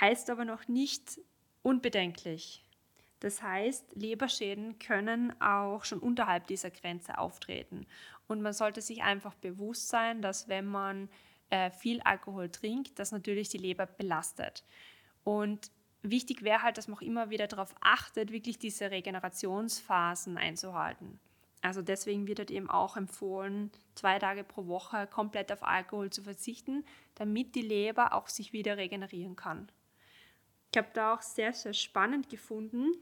heißt 0.00 0.30
aber 0.30 0.44
noch 0.44 0.68
nicht 0.68 1.20
unbedenklich. 1.62 2.64
Das 3.20 3.42
heißt, 3.42 3.94
Leberschäden 3.94 4.78
können 4.78 5.40
auch 5.40 5.84
schon 5.84 6.00
unterhalb 6.00 6.46
dieser 6.46 6.70
Grenze 6.70 7.18
auftreten. 7.18 7.86
Und 8.28 8.42
man 8.42 8.52
sollte 8.52 8.82
sich 8.82 9.02
einfach 9.02 9.34
bewusst 9.34 9.88
sein, 9.88 10.20
dass 10.20 10.48
wenn 10.48 10.66
man 10.66 11.08
äh, 11.50 11.70
viel 11.70 12.00
Alkohol 12.02 12.50
trinkt, 12.50 12.98
das 12.98 13.12
natürlich 13.12 13.48
die 13.48 13.58
Leber 13.58 13.86
belastet. 13.86 14.64
Und 15.24 15.70
wichtig 16.10 16.42
wäre 16.42 16.62
halt, 16.62 16.78
dass 16.78 16.88
man 16.88 16.98
auch 16.98 17.02
immer 17.02 17.30
wieder 17.30 17.46
darauf 17.46 17.74
achtet, 17.80 18.32
wirklich 18.32 18.58
diese 18.58 18.90
Regenerationsphasen 18.90 20.38
einzuhalten. 20.38 21.18
Also 21.62 21.82
deswegen 21.82 22.26
wird 22.26 22.38
halt 22.38 22.50
eben 22.50 22.70
auch 22.70 22.96
empfohlen, 22.96 23.70
zwei 23.94 24.18
Tage 24.18 24.44
pro 24.44 24.66
Woche 24.66 25.06
komplett 25.06 25.50
auf 25.50 25.62
Alkohol 25.62 26.10
zu 26.10 26.22
verzichten, 26.22 26.84
damit 27.14 27.54
die 27.54 27.62
Leber 27.62 28.12
auch 28.12 28.28
sich 28.28 28.52
wieder 28.52 28.76
regenerieren 28.76 29.36
kann. 29.36 29.68
Ich 30.72 30.78
habe 30.78 30.88
da 30.92 31.14
auch 31.14 31.22
sehr, 31.22 31.52
sehr 31.52 31.72
spannend 31.72 32.28
gefunden. 32.28 32.92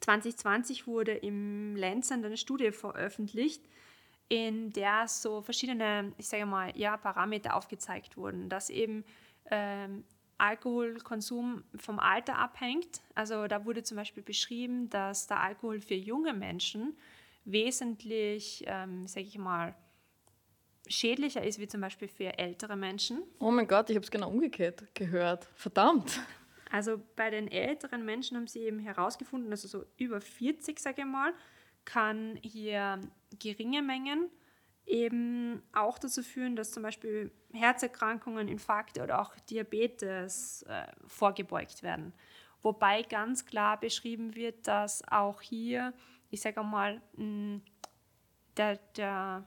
2020 0.00 0.86
wurde 0.86 1.12
im 1.12 1.74
Lancet 1.76 2.24
eine 2.24 2.36
Studie 2.36 2.70
veröffentlicht, 2.70 3.64
in 4.28 4.70
der 4.70 5.08
so 5.08 5.40
verschiedene, 5.40 6.12
ich 6.18 6.28
sage 6.28 6.44
mal, 6.44 6.76
ja, 6.76 6.96
Parameter 6.98 7.56
aufgezeigt 7.56 8.16
wurden, 8.16 8.48
dass 8.50 8.68
eben 8.68 9.04
ähm, 9.50 10.04
Alkoholkonsum 10.38 11.64
vom 11.76 11.98
Alter 11.98 12.36
abhängt. 12.38 13.00
Also 13.14 13.46
da 13.48 13.64
wurde 13.64 13.82
zum 13.82 13.96
Beispiel 13.96 14.22
beschrieben, 14.22 14.88
dass 14.88 15.26
der 15.26 15.40
Alkohol 15.40 15.80
für 15.80 15.94
junge 15.94 16.32
Menschen 16.32 16.96
wesentlich, 17.44 18.64
ähm, 18.66 19.06
sage 19.06 19.26
ich 19.26 19.38
mal, 19.38 19.74
schädlicher 20.86 21.44
ist 21.44 21.58
wie 21.58 21.66
zum 21.66 21.80
Beispiel 21.80 22.08
für 22.08 22.38
ältere 22.38 22.76
Menschen. 22.76 23.22
Oh 23.38 23.50
mein 23.50 23.66
Gott, 23.66 23.90
ich 23.90 23.96
habe 23.96 24.04
es 24.04 24.10
genau 24.10 24.30
umgekehrt 24.30 24.94
gehört. 24.94 25.48
Verdammt. 25.54 26.20
Also 26.70 27.00
bei 27.16 27.30
den 27.30 27.50
älteren 27.50 28.04
Menschen 28.04 28.36
haben 28.36 28.46
sie 28.46 28.60
eben 28.60 28.78
herausgefunden, 28.78 29.50
also 29.50 29.68
so 29.68 29.84
über 29.96 30.20
40, 30.20 30.78
sage 30.78 31.02
ich 31.02 31.06
mal, 31.06 31.32
kann 31.84 32.38
hier 32.42 33.00
geringe 33.38 33.82
Mengen 33.82 34.30
eben 34.88 35.62
auch 35.72 35.98
dazu 35.98 36.22
führen, 36.22 36.56
dass 36.56 36.72
zum 36.72 36.82
Beispiel 36.82 37.30
Herzerkrankungen, 37.52 38.48
Infarkte 38.48 39.02
oder 39.02 39.20
auch 39.20 39.34
Diabetes 39.50 40.62
äh, 40.62 40.86
vorgebeugt 41.06 41.82
werden. 41.82 42.12
Wobei 42.62 43.02
ganz 43.02 43.44
klar 43.44 43.78
beschrieben 43.78 44.34
wird, 44.34 44.66
dass 44.66 45.06
auch 45.08 45.40
hier, 45.40 45.92
ich 46.30 46.40
sage 46.40 46.62
mal, 46.62 47.00
mh, 47.16 47.60
der, 48.56 48.76
der, 48.96 49.46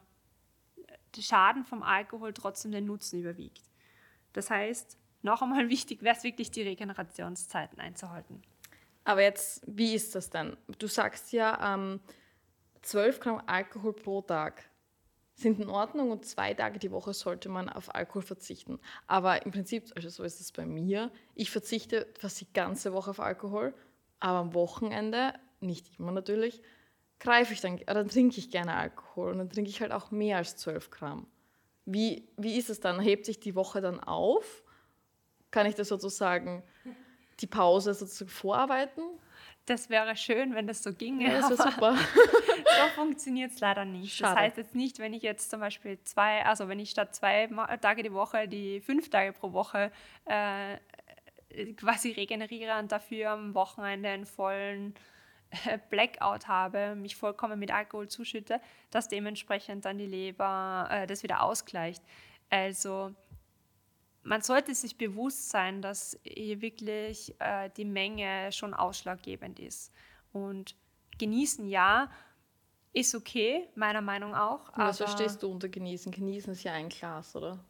der 1.15 1.21
Schaden 1.21 1.65
vom 1.65 1.83
Alkohol 1.83 2.33
trotzdem 2.33 2.71
den 2.71 2.85
Nutzen 2.85 3.19
überwiegt. 3.19 3.63
Das 4.33 4.49
heißt, 4.49 4.97
noch 5.23 5.41
einmal 5.41 5.69
wichtig 5.69 6.03
wäre 6.03 6.15
es 6.15 6.23
wirklich, 6.23 6.51
die 6.51 6.61
Regenerationszeiten 6.61 7.79
einzuhalten. 7.79 8.41
Aber 9.03 9.23
jetzt, 9.23 9.63
wie 9.65 9.95
ist 9.95 10.13
das 10.15 10.29
denn? 10.29 10.55
Du 10.77 10.87
sagst 10.87 11.33
ja, 11.33 11.73
ähm, 11.73 11.99
12 12.83 13.19
Gramm 13.19 13.41
Alkohol 13.45 13.93
pro 13.93 14.21
Tag 14.21 14.70
sind 15.41 15.59
in 15.59 15.69
Ordnung 15.69 16.11
und 16.11 16.25
zwei 16.25 16.53
Tage 16.53 16.79
die 16.79 16.91
Woche 16.91 17.13
sollte 17.13 17.49
man 17.49 17.69
auf 17.69 17.93
Alkohol 17.93 18.21
verzichten. 18.21 18.79
Aber 19.07 19.45
im 19.45 19.51
Prinzip, 19.51 19.91
also 19.95 20.09
so 20.09 20.23
ist 20.23 20.39
es 20.39 20.51
bei 20.51 20.65
mir, 20.65 21.11
ich 21.35 21.51
verzichte 21.51 22.07
fast 22.17 22.39
die 22.41 22.51
ganze 22.53 22.93
Woche 22.93 23.11
auf 23.11 23.19
Alkohol, 23.19 23.73
aber 24.19 24.39
am 24.39 24.53
Wochenende, 24.53 25.33
nicht 25.59 25.99
immer 25.99 26.11
natürlich, 26.11 26.61
greife 27.19 27.53
ich 27.53 27.61
dann, 27.61 27.79
dann 27.85 28.09
trinke 28.09 28.37
ich 28.37 28.49
gerne 28.49 28.75
Alkohol 28.75 29.31
und 29.31 29.37
dann 29.37 29.49
trinke 29.49 29.69
ich 29.69 29.81
halt 29.81 29.91
auch 29.91 30.11
mehr 30.11 30.37
als 30.37 30.57
12 30.57 30.89
Gramm. 30.89 31.27
Wie, 31.85 32.27
wie 32.37 32.57
ist 32.57 32.69
es 32.69 32.79
dann? 32.79 32.99
Hebt 32.99 33.25
sich 33.25 33.39
die 33.39 33.55
Woche 33.55 33.81
dann 33.81 33.99
auf? 33.99 34.63
Kann 35.49 35.65
ich 35.65 35.75
das 35.75 35.89
sozusagen, 35.89 36.63
die 37.39 37.47
Pause 37.47 37.93
sozusagen 37.93 38.29
vorarbeiten? 38.29 39.03
Das 39.65 39.89
wäre 39.89 40.15
schön, 40.15 40.55
wenn 40.55 40.67
das 40.67 40.83
so 40.83 40.93
ginge. 40.93 41.25
Ja, 41.25 41.41
das 41.41 41.57
wäre 41.57 41.71
super. 41.71 41.95
so 42.55 42.87
funktioniert 42.95 43.51
es 43.51 43.59
leider 43.59 43.85
nicht. 43.85 44.15
Schade. 44.15 44.35
Das 44.35 44.43
heißt 44.43 44.57
jetzt 44.57 44.75
nicht, 44.75 44.99
wenn 44.99 45.13
ich 45.13 45.21
jetzt 45.21 45.51
zum 45.51 45.59
Beispiel 45.59 45.99
zwei, 46.03 46.45
also 46.45 46.67
wenn 46.67 46.79
ich 46.79 46.89
statt 46.89 47.15
zwei 47.15 47.47
Tage 47.79 48.03
die 48.03 48.13
Woche 48.13 48.47
die 48.47 48.81
fünf 48.81 49.09
Tage 49.09 49.33
pro 49.33 49.53
Woche 49.53 49.91
äh, 50.25 50.77
quasi 51.73 52.11
regeneriere 52.11 52.79
und 52.79 52.91
dafür 52.91 53.31
am 53.31 53.53
Wochenende 53.53 54.09
einen 54.09 54.25
vollen 54.25 54.95
äh, 55.65 55.77
Blackout 55.89 56.47
habe, 56.47 56.95
mich 56.95 57.15
vollkommen 57.15 57.59
mit 57.59 57.71
Alkohol 57.71 58.07
zuschütte, 58.07 58.61
dass 58.89 59.09
dementsprechend 59.09 59.85
dann 59.85 59.97
die 59.97 60.07
Leber 60.07 60.87
äh, 60.89 61.07
das 61.07 61.23
wieder 61.23 61.43
ausgleicht. 61.43 62.03
Also 62.49 63.13
man 64.23 64.41
sollte 64.41 64.75
sich 64.75 64.97
bewusst 64.97 65.49
sein, 65.49 65.81
dass 65.81 66.19
hier 66.23 66.61
wirklich 66.61 67.35
äh, 67.39 67.69
die 67.75 67.85
Menge 67.85 68.51
schon 68.51 68.73
ausschlaggebend 68.73 69.59
ist. 69.59 69.91
Und 70.31 70.75
genießen 71.17 71.67
ja, 71.67 72.11
ist 72.93 73.15
okay, 73.15 73.69
meiner 73.75 74.01
Meinung 74.01 74.35
auch. 74.35 74.71
Was 74.75 74.97
verstehst 74.97 75.41
du 75.43 75.51
unter 75.51 75.69
genießen? 75.69 76.11
Genießen 76.11 76.53
ist 76.53 76.63
ja 76.63 76.73
ein 76.73 76.89
Glas, 76.89 77.35
oder? 77.35 77.63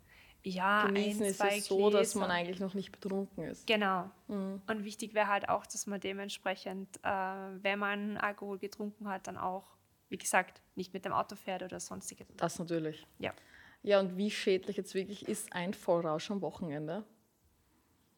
Ja, 0.43 0.87
genießen 0.87 1.21
ein, 1.21 1.27
ist 1.27 1.43
es 1.43 1.65
so, 1.67 1.77
Gläser. 1.77 1.99
dass 1.99 2.15
man 2.15 2.31
eigentlich 2.31 2.59
noch 2.59 2.73
nicht 2.73 2.91
betrunken 2.91 3.43
ist. 3.43 3.67
Genau. 3.67 4.09
Mhm. 4.27 4.61
Und 4.67 4.83
wichtig 4.83 5.13
wäre 5.13 5.27
halt 5.27 5.49
auch, 5.49 5.67
dass 5.67 5.85
man 5.85 5.99
dementsprechend, 5.99 6.97
äh, 7.03 7.09
wenn 7.09 7.77
man 7.77 8.17
Alkohol 8.17 8.57
getrunken 8.57 9.07
hat, 9.07 9.27
dann 9.27 9.37
auch, 9.37 9.67
wie 10.09 10.17
gesagt, 10.17 10.61
nicht 10.75 10.93
mit 10.93 11.05
dem 11.05 11.13
Auto 11.13 11.35
fährt 11.35 11.61
oder 11.61 11.79
sonstiges. 11.79 12.27
Das 12.37 12.57
natürlich. 12.57 13.05
Ja. 13.19 13.33
Ja, 13.83 13.99
und 13.99 14.17
wie 14.17 14.29
schädlich 14.29 14.77
jetzt 14.77 14.93
wirklich 14.93 15.27
ist 15.27 15.53
ein 15.53 15.73
Vollrausch 15.73 16.29
am 16.29 16.41
Wochenende 16.41 17.03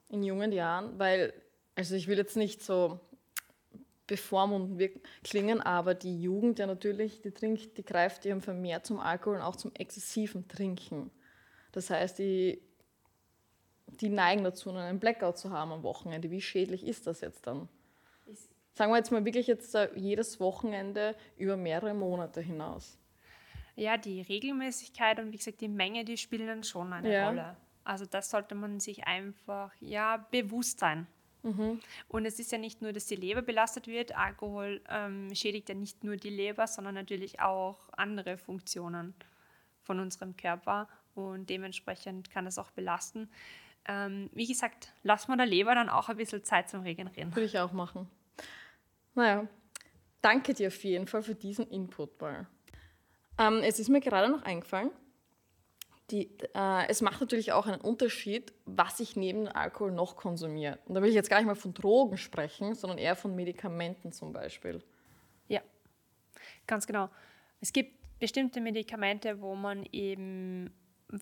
in 0.10 0.24
jungen 0.24 0.52
Jahren? 0.52 1.00
Weil, 1.00 1.34
also 1.76 1.96
ich 1.96 2.08
will 2.08 2.18
jetzt 2.18 2.36
nicht 2.36 2.62
so 2.62 3.00
bevormundend 4.08 5.00
klingen, 5.24 5.62
aber 5.62 5.96
die 5.96 6.22
Jugend 6.22 6.60
ja 6.60 6.68
natürlich, 6.68 7.22
die 7.22 7.32
trinkt, 7.32 7.78
die 7.78 7.86
greift 7.86 8.26
eben 8.26 8.42
vermehrt 8.42 8.86
zum 8.86 9.00
Alkohol 9.00 9.38
und 9.38 9.42
auch 9.42 9.56
zum 9.56 9.74
exzessiven 9.76 10.48
Trinken. 10.50 11.10
Das 11.72 11.90
heißt, 11.90 12.20
die, 12.20 12.62
die 13.88 14.10
neigen 14.10 14.44
dazu, 14.44 14.70
einen 14.72 15.00
Blackout 15.00 15.38
zu 15.38 15.52
haben 15.52 15.72
am 15.72 15.84
Wochenende. 15.84 16.30
Wie 16.30 16.42
schädlich 16.42 16.86
ist 16.86 17.08
das 17.08 17.22
jetzt 17.22 17.48
dann? 17.48 17.70
Sagen 18.74 18.92
wir 18.92 18.98
jetzt 18.98 19.12
mal 19.12 19.24
wirklich 19.24 19.48
jetzt 19.48 19.78
jedes 19.96 20.40
Wochenende 20.40 21.16
über 21.38 21.56
mehrere 21.56 21.94
Monate 21.94 22.42
hinaus 22.42 22.98
ja, 23.76 23.98
die 23.98 24.22
Regelmäßigkeit 24.22 25.20
und 25.20 25.32
wie 25.32 25.38
gesagt 25.38 25.62
die 25.62 25.68
Menge, 25.68 26.06
die 26.06 26.18
spielen 26.18 26.48
dann 26.48 26.64
schon 26.64 26.94
eine 26.94 27.12
ja. 27.12 27.28
Rolle. 27.28 27.58
Also 27.84 28.06
das 28.06 28.30
sollte 28.30 28.56
man 28.56 28.80
sich 28.80 29.06
einfach 29.08 29.72
ja 29.80 30.18
bewusst 30.32 30.80
sein. 30.80 31.08
Mhm. 31.44 31.80
Und 32.08 32.26
es 32.26 32.40
ist 32.40 32.52
ja 32.52 32.58
nicht 32.58 32.82
nur, 32.82 32.94
dass 32.94 33.06
die 33.06 33.16
Leber 33.16 33.42
belastet 33.42 33.88
wird. 33.88 34.16
Alkohol 34.16 34.82
ähm, 34.90 35.34
schädigt 35.36 35.70
ja 35.70 35.76
nicht 35.76 36.04
nur 36.04 36.16
die 36.16 36.30
Leber, 36.30 36.68
sondern 36.68 36.96
natürlich 36.96 37.42
auch 37.42 37.90
andere 37.92 38.38
Funktionen 38.38 39.14
von 39.82 40.00
unserem 40.00 40.38
Körper. 40.38 40.88
Und 41.16 41.50
dementsprechend 41.50 42.32
kann 42.32 42.46
das 42.46 42.58
auch 42.58 42.72
belasten. 42.72 43.30
Ähm, 43.86 44.30
wie 44.34 44.48
gesagt, 44.48 44.94
lassen 45.04 45.32
wir 45.32 45.38
der 45.38 45.46
Leber 45.46 45.76
dann 45.76 45.90
auch 45.90 46.08
ein 46.08 46.16
bisschen 46.16 46.44
Zeit 46.46 46.70
zum 46.70 46.82
Regenerieren. 46.82 47.36
Würde 47.36 47.46
ich 47.46 47.60
auch 47.60 47.74
machen. 47.74 48.10
Naja, 49.14 49.46
danke 50.22 50.54
dir 50.54 50.70
auf 50.70 50.84
jeden 50.84 51.08
Fall 51.08 51.22
für 51.22 51.36
diesen 51.36 51.68
Input 51.68 52.20
mal. 52.22 52.48
Ähm, 53.38 53.62
es 53.64 53.80
ist 53.80 53.90
mir 53.90 54.00
gerade 54.00 54.32
noch 54.32 54.44
eingefallen, 54.44 54.92
die, 56.12 56.30
äh, 56.54 56.88
es 56.88 57.02
macht 57.02 57.22
natürlich 57.22 57.52
auch 57.54 57.66
einen 57.66 57.82
Unterschied, 57.82 58.54
was 58.66 59.00
ich 59.00 59.16
neben 59.16 59.48
Alkohol 59.48 59.92
noch 59.92 60.16
konsumiere. 60.16 60.78
Und 60.86 60.96
da 60.96 61.02
will 61.02 61.10
ich 61.10 61.16
jetzt 61.16 61.30
gar 61.30 61.38
nicht 61.38 61.48
mal 61.48 61.56
von 61.56 61.74
Drogen 61.74 62.18
sprechen, 62.18 62.76
sondern 62.76 62.98
eher 62.98 63.16
von 63.16 63.36
Medikamenten 63.36 64.12
zum 64.12 64.34
Beispiel. 64.34 64.84
Ja, 65.48 65.62
ganz 66.68 66.86
genau. 66.86 67.10
Es 67.62 67.72
gibt 67.72 68.20
bestimmte 68.20 68.62
Medikamente, 68.62 69.42
wo 69.42 69.56
man 69.56 69.86
eben 69.92 70.72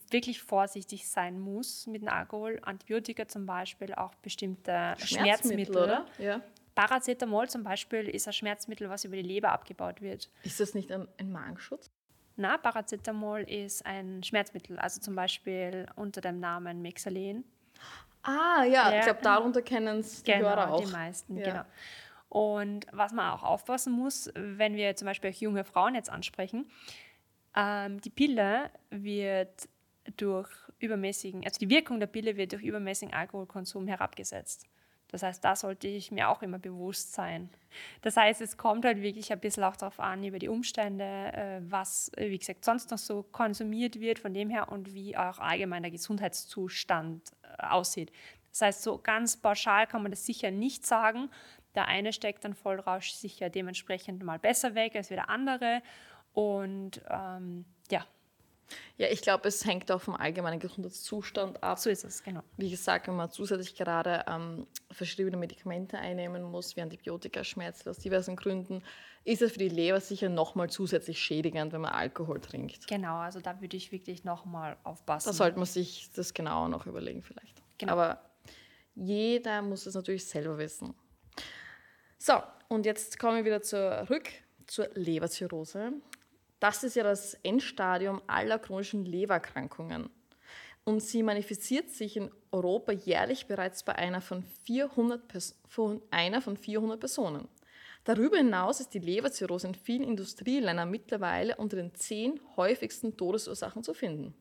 wirklich 0.10 0.42
vorsichtig 0.42 1.08
sein 1.08 1.40
muss 1.40 1.86
mit 1.88 2.02
dem 2.02 2.10
Alkohol. 2.10 2.60
Antibiotika 2.64 3.28
zum 3.28 3.46
Beispiel, 3.46 3.94
auch 3.94 4.14
bestimmte 4.16 4.96
Schmerzmittel. 4.98 5.08
Schmerzmittel 5.08 5.78
oder? 5.78 6.06
Ja. 6.18 6.42
Paracetamol 6.76 7.50
zum 7.50 7.64
Beispiel 7.64 8.08
ist 8.08 8.28
ein 8.28 8.34
Schmerzmittel, 8.34 8.90
was 8.90 9.04
über 9.04 9.16
die 9.16 9.22
Leber 9.22 9.52
abgebaut 9.52 10.02
wird. 10.02 10.30
Ist 10.44 10.60
das 10.60 10.74
nicht 10.74 10.92
ein, 10.92 11.08
ein 11.18 11.32
Magenschutz? 11.32 11.92
Na, 12.42 12.58
Paracetamol 12.58 13.42
ist 13.42 13.86
ein 13.86 14.24
Schmerzmittel, 14.24 14.80
also 14.80 15.00
zum 15.00 15.16
Beispiel 15.16 15.86
unter 15.96 16.22
dem 16.22 16.40
Namen 16.40 16.82
Mexalen. 16.82 17.44
Ah, 18.24 18.64
ja, 18.64 18.92
ja. 18.92 18.98
ich 18.98 19.04
glaube, 19.04 19.22
darunter 19.22 19.62
kennen 19.62 20.00
es 20.00 20.24
die 20.24 20.32
genau, 20.32 20.50
Hörer 20.50 20.74
auch. 20.74 20.84
die 20.84 20.92
meisten, 20.92 21.38
ja. 21.38 21.44
genau. 21.44 21.64
Und 22.30 22.88
was 22.92 23.14
man 23.14 23.32
auch 23.32 23.44
aufpassen 23.44 23.94
muss, 23.94 24.32
wenn 24.34 24.76
wir 24.76 24.96
zum 24.96 25.06
Beispiel 25.06 25.30
auch 25.30 25.36
junge 25.36 25.64
Frauen 25.66 25.94
jetzt 25.94 26.10
ansprechen, 26.10 26.66
ähm, 27.56 28.02
die 28.02 28.10
Pille 28.10 28.72
wird 28.90 29.70
durch 30.18 30.50
übermäßigen, 30.80 31.44
also 31.44 31.60
die 31.60 31.70
Wirkung 31.70 32.00
der 32.00 32.08
Pille 32.08 32.38
wird 32.38 32.54
durch 32.54 32.64
übermäßigen 32.64 33.14
Alkoholkonsum 33.14 33.88
herabgesetzt. 33.88 34.66
Das 35.12 35.24
heißt, 35.24 35.44
da 35.44 35.56
sollte 35.56 35.88
ich 35.88 36.12
mir 36.12 36.30
auch 36.30 36.42
immer 36.42 36.58
bewusst 36.58 37.14
sein. 37.14 37.50
Das 38.02 38.18
heißt, 38.18 38.42
es 38.42 38.58
kommt 38.58 38.86
halt 38.86 39.02
wirklich 39.02 39.32
ein 39.32 39.40
bisschen 39.40 39.64
auch 39.64 39.76
darauf 39.76 40.00
an, 40.00 40.24
über 40.24 40.40
die 40.40 40.48
Umstände, 40.48 41.04
äh, 41.04 41.62
was, 41.64 42.12
wie 42.18 42.38
gesagt, 42.38 42.64
sonst 42.64 42.92
noch 42.92 42.98
so 42.98 43.24
konsumiert 43.24 44.00
wird 44.00 44.20
von 44.20 44.34
dem 44.34 44.50
her 44.50 44.72
und 44.72 44.94
wie 44.94 45.18
auch 45.18 45.40
allgemein 45.40 45.84
der 45.84 45.92
Gesundheitszustand 45.92 47.32
äh, 47.44 47.64
aussieht. 47.64 48.12
Das 48.52 48.62
heißt, 48.62 48.84
so 48.84 48.98
ganz 48.98 49.38
pauschal 49.38 49.88
kann 49.88 50.02
man 50.02 50.12
das 50.12 50.26
sicher 50.26 50.52
nicht 50.52 50.86
sagen. 50.86 51.30
Der 51.76 51.88
eine 51.88 52.12
steckt 52.14 52.44
dann 52.44 52.54
Vollrausch 52.54 53.12
sicher 53.12 53.50
dementsprechend 53.50 54.24
mal 54.24 54.40
besser 54.40 54.76
weg 54.76 54.96
als 54.96 55.10
wie 55.10 55.16
der 55.16 55.30
andere. 55.30 55.82
Und 56.34 57.02
ähm, 57.10 57.66
ja, 57.90 58.06
ja, 58.98 59.08
ich 59.10 59.22
glaube, 59.22 59.48
es 59.48 59.66
hängt 59.66 59.92
auch 59.92 60.02
vom 60.02 60.16
allgemeinen 60.16 60.60
Gesundheitszustand 60.60 61.64
ab. 61.64 61.80
So 61.80 61.90
ist 61.90 62.04
es, 62.04 62.24
genau. 62.24 62.42
Wie 62.58 62.70
gesagt, 62.70 63.08
wenn 63.08 63.16
man 63.16 63.30
zusätzlich 63.32 63.76
gerade 63.76 64.24
ähm, 64.28 64.68
verschriebene 64.92 65.38
Medikamente 65.38 65.98
einnehmen 65.98 66.44
muss, 66.44 66.76
wie 66.76 66.82
Antibiotika, 66.82 67.44
Schmerzmittel 67.44 67.92
aus 67.92 68.00
diversen 68.00 68.36
Gründen, 68.36 68.84
ist 69.24 69.42
es 69.42 69.52
für 69.54 69.60
die 69.60 69.70
Leber 69.70 70.00
sicher 70.00 70.30
nochmal 70.30 70.70
zusätzlich 70.70 71.20
schädigend, 71.20 71.74
wenn 71.74 71.82
man 71.82 71.92
Alkohol 71.94 72.40
trinkt. 72.40 72.88
Genau, 72.88 73.18
also 73.18 73.40
da 73.40 73.60
würde 73.62 73.78
ich 73.78 73.92
wirklich 73.92 74.24
nochmal 74.24 74.78
aufpassen. 74.84 75.30
Da 75.30 75.34
sollte 75.34 75.58
man 75.58 75.68
sich 75.68 76.10
das 76.16 76.34
genauer 76.34 76.70
noch 76.70 76.86
überlegen 76.88 77.22
vielleicht. 77.22 77.62
Genau. 77.78 77.94
Aber 77.94 78.22
jeder 78.96 79.62
muss 79.62 79.86
es 79.86 79.96
natürlich 79.96 80.26
selber 80.26 80.58
wissen. 80.58 80.94
So, 82.18 82.34
und 82.68 82.86
jetzt 82.86 83.20
kommen 83.20 83.38
wir 83.38 83.46
wieder 83.46 83.62
zurück 83.62 84.30
zur 84.68 84.90
Leberzirrhose. 84.94 85.94
Das 86.62 86.84
ist 86.84 86.96
ja 86.96 87.04
das 87.04 87.34
Endstadium 87.42 88.22
aller 88.28 88.60
chronischen 88.60 89.04
Lebererkrankungen. 89.04 90.12
Und 90.84 91.02
sie 91.02 91.24
manifestiert 91.24 91.90
sich 91.90 92.16
in 92.16 92.30
Europa 92.52 92.92
jährlich 92.92 93.48
bereits 93.48 93.84
bei 93.84 93.96
einer 93.96 94.22
von 94.22 94.44
400, 94.44 95.22
von 95.68 96.04
einer 96.12 96.40
von 96.40 96.56
400 96.56 97.00
Personen. 97.00 97.48
Darüber 98.04 98.38
hinaus 98.38 98.80
ist 98.80 98.94
die 98.94 99.00
Leberzirrhose 99.00 99.68
in 99.68 99.76
vielen 99.76 100.04
Industrieländern 100.04 100.90
mittlerweile 100.90 101.56
unter 101.56 101.78
den 101.78 101.96
zehn 101.96 102.40
häufigsten 102.56 103.18
Todesursachen 103.18 103.84
zu 103.84 103.96
finden. 103.96 104.36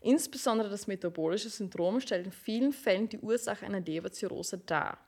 Insbesondere 0.00 0.70
das 0.70 0.86
metabolische 0.86 1.50
Syndrom 1.50 1.98
stellt 2.00 2.26
in 2.26 2.32
vielen 2.32 2.72
Fällen 2.72 3.08
die 3.08 3.18
Ursache 3.18 3.66
einer 3.66 3.80
Leberzirrhose 3.80 4.58
dar. 4.58 4.98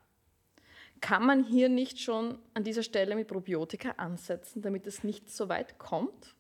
Kann 1.03 1.27
man 1.27 1.43
hier 1.43 1.69
nicht 1.69 2.01
schon 2.01 2.39
an 2.55 2.63
dieser 2.63 2.85
Stelle 2.85 3.17
mit 3.17 3.27
Probiotika 3.27 3.91
ansetzen, 3.97 4.63
damit 4.63 4.87
es 4.87 5.03
nicht 5.03 5.29
so 5.29 5.49
weit 5.49 5.77
kommt? 5.77 6.37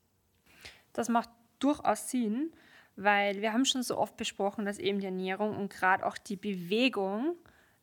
Das 0.92 1.08
macht 1.08 1.30
durchaus 1.58 2.08
Sinn, 2.08 2.52
weil 2.94 3.42
wir 3.42 3.52
haben 3.52 3.64
schon 3.64 3.82
so 3.82 3.98
oft 3.98 4.16
besprochen, 4.16 4.64
dass 4.64 4.78
eben 4.78 5.00
die 5.00 5.06
Ernährung 5.06 5.56
und 5.56 5.68
gerade 5.68 6.06
auch 6.06 6.16
die 6.16 6.36
Bewegung 6.36 7.34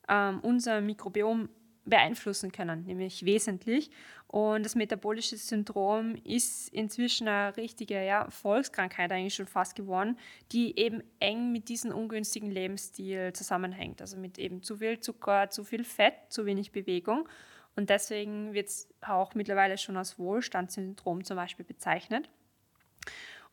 ähm, 0.07 0.39
unser 0.41 0.79
Mikrobiom 0.79 1.49
beeinflussen 1.85 2.51
können, 2.51 2.85
nämlich 2.85 3.25
wesentlich. 3.25 3.89
Und 4.27 4.63
das 4.63 4.75
metabolische 4.75 5.37
Syndrom 5.37 6.15
ist 6.23 6.69
inzwischen 6.69 7.27
eine 7.27 7.57
richtige 7.57 8.03
ja, 8.05 8.29
Volkskrankheit 8.29 9.11
eigentlich 9.11 9.33
schon 9.33 9.47
fast 9.47 9.75
geworden, 9.75 10.17
die 10.51 10.77
eben 10.77 11.01
eng 11.19 11.51
mit 11.51 11.67
diesem 11.67 11.91
ungünstigen 11.91 12.51
Lebensstil 12.51 13.33
zusammenhängt. 13.33 14.01
Also 14.01 14.17
mit 14.17 14.37
eben 14.37 14.61
zu 14.61 14.77
viel 14.77 14.99
Zucker, 14.99 15.49
zu 15.49 15.63
viel 15.63 15.83
Fett, 15.83 16.13
zu 16.29 16.45
wenig 16.45 16.71
Bewegung. 16.71 17.27
Und 17.75 17.89
deswegen 17.89 18.53
wird 18.53 18.67
es 18.67 18.87
auch 19.01 19.33
mittlerweile 19.35 19.77
schon 19.77 19.97
als 19.97 20.19
Wohlstandssyndrom 20.19 21.23
zum 21.23 21.37
Beispiel 21.37 21.65
bezeichnet. 21.65 22.29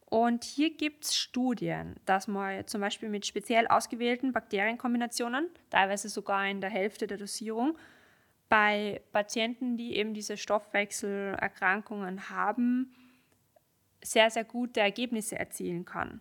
Und 0.09 0.45
hier 0.45 0.77
gibt 0.77 1.05
es 1.05 1.17
Studien, 1.17 1.97
dass 2.05 2.29
man 2.29 2.67
zum 2.67 2.81
Beispiel 2.81 3.09
mit 3.09 3.27
speziell 3.27 3.67
ausgewählten 3.67 4.33
Bakterienkombinationen, 4.33 5.49
teilweise 5.71 6.09
sogar 6.09 6.47
in 6.47 6.61
der 6.61 6.71
Hälfte 6.71 7.07
der 7.09 7.19
Dosierung, 7.19 7.77
bei 8.49 9.01
Patienten, 9.13 9.77
die 9.77 9.97
eben 9.97 10.15
diese 10.15 10.37
Stoffwechselerkrankungen 10.37 12.31
haben, 12.31 12.95
sehr, 14.03 14.31
sehr 14.31 14.45
gute 14.45 14.81
Ergebnisse 14.81 15.39
erzielen 15.39 15.85
kann. 15.85 16.21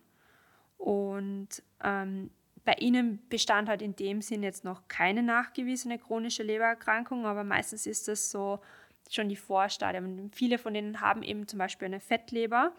Und 0.78 1.62
ähm, 1.82 2.30
bei 2.64 2.74
ihnen 2.80 3.26
bestand 3.28 3.68
halt 3.68 3.80
in 3.80 3.94
dem 3.94 4.20
Sinn 4.22 4.42
jetzt 4.42 4.64
noch 4.64 4.88
keine 4.88 5.22
nachgewiesene 5.22 5.98
chronische 5.98 6.42
Lebererkrankung, 6.42 7.24
aber 7.24 7.44
meistens 7.44 7.86
ist 7.86 8.08
das 8.08 8.30
so 8.30 8.60
schon 9.08 9.28
die 9.28 9.36
Vorstadien. 9.36 10.32
Viele 10.34 10.58
von 10.58 10.74
denen 10.74 11.00
haben 11.00 11.22
eben 11.22 11.46
zum 11.46 11.60
Beispiel 11.60 11.86
eine 11.86 12.00
Fettleber 12.00 12.72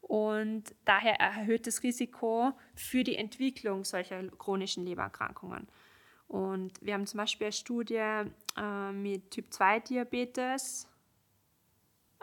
und 0.00 0.74
daher 0.86 1.20
erhöht 1.20 1.66
das 1.66 1.82
Risiko 1.82 2.52
für 2.74 3.04
die 3.04 3.16
Entwicklung 3.16 3.84
solcher 3.84 4.22
chronischen 4.38 4.86
Lebererkrankungen. 4.86 5.68
Und 6.34 6.72
wir 6.80 6.94
haben 6.94 7.06
zum 7.06 7.18
Beispiel 7.18 7.44
eine 7.44 7.52
Studie 7.52 7.94
äh, 7.94 8.24
mit 8.90 9.30
Typ-2-Diabetes 9.30 10.88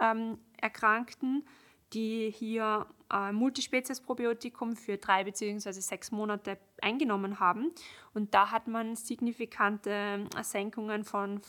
ähm, 0.01 0.37
Erkrankten, 0.57 1.45
die 1.93 2.29
hier 2.29 2.87
äh, 3.09 3.31
Multispezies-Probiotikum 3.31 4.75
für 4.75 4.97
drei 4.97 5.23
bzw. 5.23 5.71
sechs 5.71 6.11
Monate 6.11 6.57
eingenommen 6.81 7.39
haben. 7.39 7.71
Und 8.13 8.33
da 8.33 8.51
hat 8.51 8.67
man 8.67 8.97
signifikante 8.97 10.25
Senkungen 10.41 11.05
von 11.05 11.39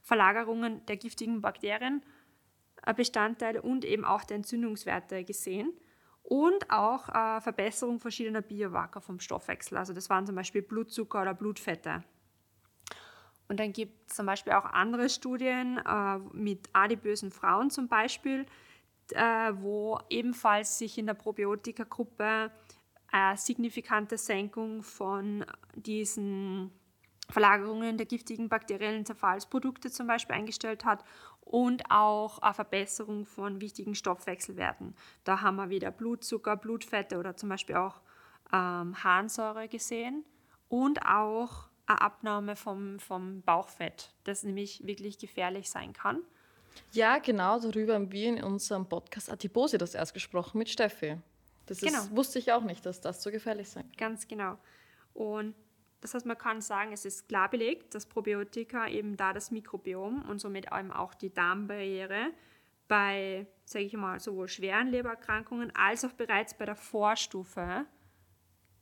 Verlagerungen 0.00 0.86
der 0.86 0.98
giftigen 0.98 1.40
Bakterienbestandteile 1.40 3.60
und 3.60 3.84
eben 3.84 4.04
auch 4.04 4.22
der 4.22 4.36
Entzündungswerte 4.36 5.24
gesehen 5.24 5.72
und 6.24 6.70
auch 6.70 7.08
äh, 7.10 7.40
Verbesserung 7.40 8.00
verschiedener 8.00 8.40
Biomarker 8.40 9.00
vom 9.00 9.20
Stoffwechsel. 9.20 9.76
Also 9.76 9.92
das 9.92 10.08
waren 10.10 10.26
zum 10.26 10.34
Beispiel 10.34 10.62
Blutzucker 10.62 11.22
oder 11.22 11.34
Blutfette. 11.34 12.02
Und 13.46 13.60
dann 13.60 13.74
gibt 13.74 14.10
es 14.10 14.16
zum 14.16 14.26
Beispiel 14.26 14.54
auch 14.54 14.64
andere 14.64 15.10
Studien 15.10 15.78
äh, 15.86 16.18
mit 16.32 16.70
adipösen 16.72 17.30
Frauen 17.30 17.70
zum 17.70 17.88
Beispiel, 17.88 18.46
äh, 19.10 19.52
wo 19.56 20.00
ebenfalls 20.08 20.78
sich 20.78 20.96
in 20.96 21.06
der 21.06 21.14
Probiotika-Gruppe 21.14 22.50
eine 23.12 23.36
signifikante 23.36 24.16
Senkung 24.16 24.82
von 24.82 25.44
diesen 25.74 26.72
Verlagerungen 27.28 27.98
der 27.98 28.06
giftigen 28.06 28.48
bakteriellen 28.48 29.04
Zerfallsprodukte 29.04 29.90
zum 29.90 30.06
Beispiel 30.06 30.36
eingestellt 30.36 30.84
hat 30.86 31.04
und 31.44 31.82
auch 31.90 32.38
eine 32.38 32.54
Verbesserung 32.54 33.26
von 33.26 33.60
wichtigen 33.60 33.94
Stoffwechselwerten. 33.94 34.94
Da 35.24 35.40
haben 35.40 35.56
wir 35.56 35.70
wieder 35.70 35.90
Blutzucker, 35.90 36.56
Blutfette 36.56 37.18
oder 37.18 37.36
zum 37.36 37.48
Beispiel 37.48 37.76
auch 37.76 38.00
ähm, 38.52 39.02
Harnsäure 39.02 39.68
gesehen 39.68 40.24
und 40.68 41.04
auch 41.06 41.68
eine 41.86 42.00
Abnahme 42.00 42.56
vom, 42.56 42.98
vom 42.98 43.42
Bauchfett, 43.42 44.12
das 44.24 44.42
nämlich 44.42 44.86
wirklich 44.86 45.18
gefährlich 45.18 45.70
sein 45.70 45.92
kann. 45.92 46.22
Ja, 46.92 47.18
genau, 47.18 47.60
darüber 47.60 47.94
haben 47.94 48.10
wir 48.10 48.28
in 48.28 48.42
unserem 48.42 48.88
Podcast 48.88 49.30
Adipose 49.30 49.78
das 49.78 49.94
erst 49.94 50.14
gesprochen 50.14 50.58
mit 50.58 50.68
Steffi. 50.68 51.18
Das 51.66 51.82
ist, 51.82 51.88
genau. 51.88 52.16
wusste 52.16 52.38
ich 52.38 52.52
auch 52.52 52.62
nicht, 52.62 52.84
dass 52.84 53.00
das 53.00 53.22
so 53.22 53.30
gefährlich 53.30 53.68
sein 53.68 53.84
kann. 53.84 53.96
Ganz 53.96 54.28
genau. 54.28 54.58
Und 55.14 55.54
Das 56.04 56.12
heißt, 56.12 56.26
man 56.26 56.36
kann 56.36 56.60
sagen, 56.60 56.92
es 56.92 57.06
ist 57.06 57.30
klar 57.30 57.48
belegt, 57.48 57.94
dass 57.94 58.04
Probiotika 58.04 58.86
eben 58.88 59.16
da 59.16 59.32
das 59.32 59.50
Mikrobiom 59.50 60.28
und 60.28 60.38
somit 60.38 60.66
eben 60.66 60.92
auch 60.92 61.14
die 61.14 61.32
Darmbarriere 61.32 62.26
bei, 62.88 63.46
sage 63.64 63.86
ich 63.86 63.94
mal, 63.94 64.20
sowohl 64.20 64.48
schweren 64.48 64.88
Lebererkrankungen 64.88 65.74
als 65.74 66.04
auch 66.04 66.12
bereits 66.12 66.52
bei 66.52 66.66
der 66.66 66.76
Vorstufe 66.76 67.86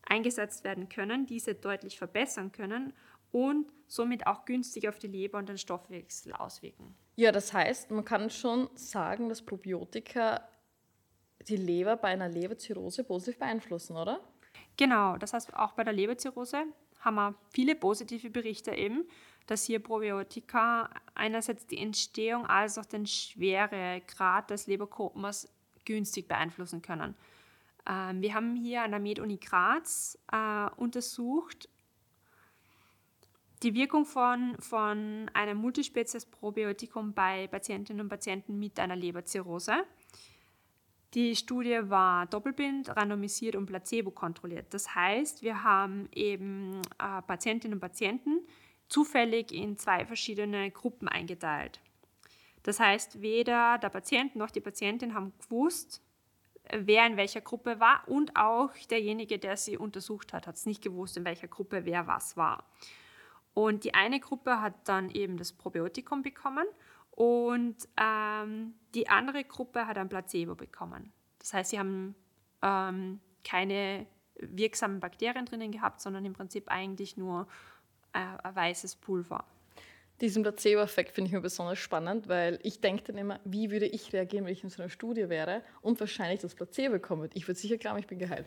eingesetzt 0.05 0.65
werden 0.65 0.89
können, 0.89 1.25
diese 1.25 1.55
deutlich 1.55 1.97
verbessern 1.97 2.51
können 2.51 2.93
und 3.31 3.73
somit 3.87 4.27
auch 4.27 4.45
günstig 4.45 4.89
auf 4.89 4.99
die 4.99 5.07
Leber 5.07 5.39
und 5.39 5.49
den 5.49 5.59
Stoffwechsel 5.59 6.33
auswirken. 6.33 6.97
Ja, 7.15 7.31
das 7.31 7.53
heißt, 7.53 7.93
man 7.93 8.05
kann 8.05 8.31
schon 8.31 8.69
sagen, 8.75 9.29
dass 9.29 9.43
Probiotika 9.43 10.49
die 11.47 11.57
Leber 11.57 11.95
bei 11.97 12.09
einer 12.09 12.29
Leberzirrhose 12.29 13.05
positiv 13.05 13.39
beeinflussen, 13.39 13.97
oder? 13.97 14.19
Genau, 14.77 15.17
das 15.19 15.35
heißt 15.35 15.55
auch 15.55 15.75
bei 15.75 15.85
der 15.85 15.93
Leberzirrhose 15.93 16.65
haben 17.03 17.17
wir 17.17 17.35
viele 17.53 17.75
positive 17.75 18.31
Berichte 18.31 18.73
eben, 18.73 19.05
dass 19.47 19.65
hier 19.65 19.81
Probiotika 19.81 20.89
einerseits 21.15 21.67
die 21.67 21.79
Entstehung 21.79 22.47
als 22.47 22.79
auch 22.79 22.87
den 22.87 23.07
Schweregrad 23.07 24.51
des 24.51 24.67
Leberkomas 24.67 25.53
günstig 25.85 26.29
beeinflussen 26.29 26.81
können. 26.81 27.15
Ähm, 27.89 28.23
wir 28.23 28.35
haben 28.35 28.57
hier 28.57 28.83
an 28.83 28.93
der 28.93 29.01
Med-Uni 29.01 29.39
Graz 29.39 30.19
äh, 30.31 30.69
untersucht 30.77 31.69
die 33.63 33.75
Wirkung 33.75 34.05
von, 34.05 34.57
von 34.59 35.31
einem 35.35 35.59
Multispezies-Probiotikum 35.59 37.13
bei 37.13 37.47
Patientinnen 37.47 38.01
und 38.01 38.09
Patienten 38.09 38.59
mit 38.59 38.79
einer 38.81 38.97
Leberzirrhose. 38.97 39.85
Die 41.15 41.37
Studie 41.37 41.79
war 41.83 42.27
doppelblind, 42.27 42.97
randomisiert 42.97 43.55
und 43.55 43.67
placebo 43.67 44.11
kontrolliert. 44.11 44.73
Das 44.73 44.95
heißt, 44.95 45.43
wir 45.43 45.63
haben 45.63 46.09
eben 46.15 46.81
äh, 46.99 47.21
Patientinnen 47.23 47.75
und 47.75 47.81
Patienten 47.81 48.41
zufällig 48.89 49.53
in 49.53 49.77
zwei 49.77 50.07
verschiedene 50.07 50.71
Gruppen 50.71 51.09
eingeteilt. 51.09 51.81
Das 52.63 52.81
heißt, 52.81 53.21
weder 53.21 53.79
der 53.79 53.91
Patient 53.91 54.37
noch 54.37 54.51
die 54.51 54.61
Patientin 54.61 55.15
haben 55.15 55.33
gewusst, 55.39 56.01
wer 56.71 57.07
in 57.07 57.17
welcher 57.17 57.41
Gruppe 57.41 57.81
war 57.81 58.05
und 58.07 58.37
auch 58.37 58.71
derjenige, 58.91 59.39
der 59.39 59.57
sie 59.57 59.77
untersucht 59.77 60.33
hat, 60.33 60.47
hat 60.47 60.55
es 60.55 60.65
nicht 60.65 60.83
gewusst, 60.83 61.17
in 61.17 61.25
welcher 61.25 61.49
Gruppe 61.49 61.85
wer 61.85 62.07
was 62.07 62.37
war. 62.37 62.65
Und 63.53 63.85
die 63.85 63.95
eine 63.95 64.21
Gruppe 64.21 64.61
hat 64.61 64.89
dann 64.89 65.11
eben 65.11 65.37
das 65.37 65.53
Probiotikum 65.53 66.23
bekommen 66.23 66.67
und 67.13 67.77
ähm, 68.01 68.75
die 68.95 69.09
andere 69.09 69.45
Gruppe 69.45 69.87
hat 69.87 69.99
ein 69.99 70.09
Placebo 70.09 70.55
bekommen. 70.55 71.13
Das 71.39 71.53
heißt, 71.53 71.71
sie 71.71 71.79
haben 71.79 72.15
ähm, 72.63 73.21
keine 73.45 74.07
wirksamen 74.37 75.01
Bakterien 75.01 75.47
drinnen 75.47 75.73
gehabt, 75.73 76.01
sondern 76.01 76.25
im 76.25 76.33
Prinzip 76.33 76.69
eigentlich 76.69 77.17
nur 77.17 77.47
äh, 78.13 78.19
ein 78.43 78.57
weißes 78.57 78.97
Pulver. 78.97 79.45
Diesen 80.21 80.43
Placebo-Effekt 80.43 81.13
finde 81.13 81.29
ich 81.29 81.33
mir 81.33 81.41
besonders 81.41 81.79
spannend, 81.79 82.29
weil 82.29 82.61
ich 82.63 82.81
denke 82.81 83.03
dann 83.05 83.19
immer, 83.19 83.41
wie 83.45 83.71
würde 83.71 83.87
ich 83.87 84.13
reagieren, 84.13 84.45
wenn 84.47 84.53
ich 84.53 84.63
in 84.63 84.71
so 84.71 84.81
einer 84.81 84.89
Studie 84.89 85.29
wäre 85.29 85.63
und 85.81 85.99
wahrscheinlich 85.99 86.41
das 86.41 86.55
Placebo 86.55 86.93
bekommen 86.93 87.23
würde. 87.23 87.37
Ich 87.37 87.49
würde 87.49 87.59
sicher 87.59 87.77
glauben, 87.77 87.99
ich 87.99 88.07
bin 88.07 88.21
geheilt. 88.21 88.47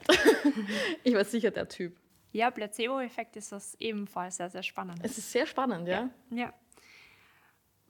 ich 1.04 1.14
war 1.14 1.26
sicher 1.26 1.52
der 1.52 1.68
Typ. 1.68 1.98
Ja, 2.32 2.50
Placebo-Effekt 2.50 3.36
ist 3.36 3.52
das 3.52 3.76
ebenfalls 3.76 4.38
sehr, 4.38 4.50
sehr 4.50 4.64
spannend. 4.64 5.00
Es 5.04 5.18
ist 5.18 5.32
sehr 5.32 5.46
spannend, 5.46 5.88
ja. 5.88 6.10
Ja. 6.32 6.38
ja. 6.38 6.54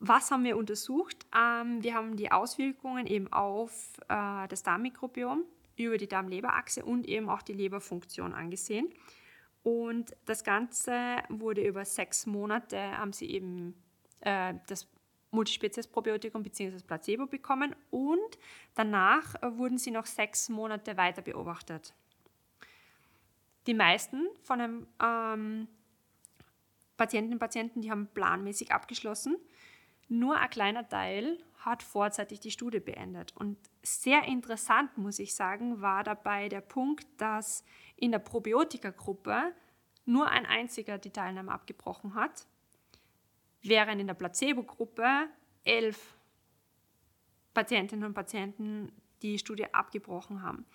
Was 0.07 0.29
haben 0.29 0.43
wir 0.43 0.55
untersucht? 0.55 1.25
Ähm, 1.35 1.81
wir 1.81 1.95
haben 1.95 2.15
die 2.15 2.31
Auswirkungen 2.31 3.07
eben 3.07 3.31
auf 3.33 3.93
äh, 4.07 4.47
das 4.47 4.61
Darmmikrobiom 4.61 5.43
über 5.77 5.97
die 5.97 6.07
Darm-Leber-Achse 6.07 6.85
und 6.85 7.07
eben 7.07 7.27
auch 7.27 7.41
die 7.41 7.53
Leberfunktion 7.53 8.33
angesehen. 8.33 8.93
Und 9.63 10.15
das 10.25 10.43
Ganze 10.43 11.17
wurde 11.29 11.67
über 11.67 11.85
sechs 11.85 12.27
Monate, 12.27 12.79
haben 12.79 13.13
sie 13.13 13.31
eben 13.31 13.73
äh, 14.21 14.53
das 14.67 14.87
Multispezies-Probiotikum 15.31 16.43
bzw. 16.43 16.83
Placebo 16.85 17.25
bekommen 17.25 17.75
und 17.89 18.37
danach 18.75 19.33
wurden 19.57 19.79
sie 19.79 19.89
noch 19.89 20.05
sechs 20.05 20.49
Monate 20.49 20.97
weiter 20.97 21.23
beobachtet. 21.23 21.95
Die 23.65 23.73
meisten 23.73 24.27
von 24.43 24.59
den 24.59 24.87
ähm, 25.03 25.67
Patientinnen 26.95 27.33
und 27.33 27.39
Patienten, 27.39 27.81
die 27.81 27.89
haben 27.89 28.07
planmäßig 28.13 28.71
abgeschlossen 28.71 29.37
nur 30.07 30.37
ein 30.37 30.49
kleiner 30.49 30.87
Teil 30.87 31.39
hat 31.57 31.81
vorzeitig 31.81 32.39
die 32.39 32.51
Studie 32.51 32.79
beendet. 32.79 33.35
Und 33.35 33.57
sehr 33.81 34.23
interessant, 34.23 34.97
muss 34.97 35.19
ich 35.19 35.33
sagen, 35.33 35.81
war 35.81 36.03
dabei 36.03 36.47
der 36.47 36.61
Punkt, 36.61 37.05
dass 37.17 37.63
in 37.95 38.11
der 38.11 38.19
Probiotika-Gruppe 38.19 39.53
nur 40.05 40.29
ein 40.29 40.45
einziger 40.45 40.97
die 40.99 41.09
Teilnahme 41.09 41.51
abgebrochen 41.51 42.13
hat, 42.13 42.45
während 43.63 43.99
in 43.99 44.07
der 44.07 44.13
Placebo-Gruppe 44.13 45.27
elf 45.63 46.15
Patientinnen 47.55 48.05
und 48.05 48.13
Patienten 48.13 48.91
die 49.21 49.39
Studie 49.39 49.73
abgebrochen 49.73 50.43
haben 50.43 50.65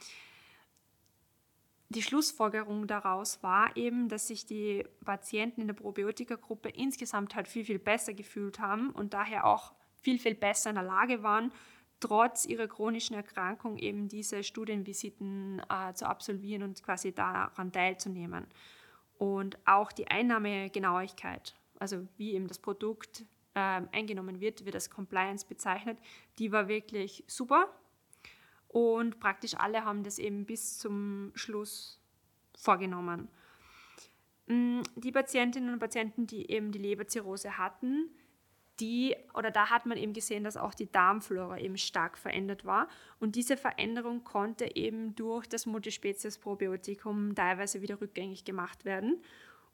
die 1.90 2.02
Schlussfolgerung 2.02 2.86
daraus 2.86 3.42
war 3.42 3.76
eben, 3.76 4.08
dass 4.08 4.28
sich 4.28 4.46
die 4.46 4.84
Patienten 5.04 5.60
in 5.60 5.66
der 5.66 5.74
Probiotika-Gruppe 5.74 6.68
insgesamt 6.68 7.34
halt 7.34 7.48
viel, 7.48 7.64
viel 7.64 7.80
besser 7.80 8.14
gefühlt 8.14 8.60
haben 8.60 8.90
und 8.90 9.12
daher 9.12 9.44
auch 9.44 9.74
viel, 10.00 10.20
viel 10.20 10.36
besser 10.36 10.70
in 10.70 10.76
der 10.76 10.84
Lage 10.84 11.24
waren, 11.24 11.52
trotz 11.98 12.46
ihrer 12.46 12.68
chronischen 12.68 13.16
Erkrankung 13.16 13.76
eben 13.76 14.06
diese 14.06 14.44
Studienvisiten 14.44 15.60
äh, 15.68 15.92
zu 15.92 16.08
absolvieren 16.08 16.62
und 16.62 16.80
quasi 16.80 17.12
daran 17.12 17.72
teilzunehmen. 17.72 18.46
Und 19.18 19.58
auch 19.66 19.90
die 19.90 20.06
Einnahmegenauigkeit, 20.06 21.56
also 21.80 22.06
wie 22.16 22.34
eben 22.34 22.46
das 22.46 22.60
Produkt 22.60 23.22
äh, 23.54 23.82
eingenommen 23.92 24.40
wird, 24.40 24.64
wird 24.64 24.76
als 24.76 24.90
Compliance 24.90 25.44
bezeichnet, 25.44 25.98
die 26.38 26.52
war 26.52 26.68
wirklich 26.68 27.24
super 27.26 27.68
und 28.72 29.18
praktisch 29.18 29.54
alle 29.56 29.84
haben 29.84 30.04
das 30.04 30.18
eben 30.20 30.46
bis 30.46 30.78
zum 30.78 31.32
Schluss 31.34 32.00
vorgenommen. 32.56 33.28
Mm, 34.46 34.82
die 34.94 35.10
Patientinnen 35.10 35.72
und 35.72 35.80
Patienten, 35.80 36.26
die 36.28 36.50
eben 36.50 36.70
die 36.70 36.78
Leberzirrhose 36.78 37.58
hatten, 37.58 38.10
die, 38.78 39.16
oder 39.34 39.50
da 39.50 39.70
hat 39.70 39.86
man 39.86 39.98
eben 39.98 40.12
gesehen, 40.12 40.44
dass 40.44 40.56
auch 40.56 40.72
die 40.72 40.90
Darmflora 40.90 41.58
eben 41.58 41.76
stark 41.76 42.16
verändert 42.16 42.64
war. 42.64 42.88
Und 43.18 43.34
diese 43.34 43.56
Veränderung 43.56 44.22
konnte 44.24 44.76
eben 44.76 45.16
durch 45.16 45.48
das 45.48 45.66
Multispezies-Probiotikum 45.66 47.34
teilweise 47.34 47.82
wieder 47.82 48.00
rückgängig 48.00 48.44
gemacht 48.44 48.84
werden. 48.84 49.20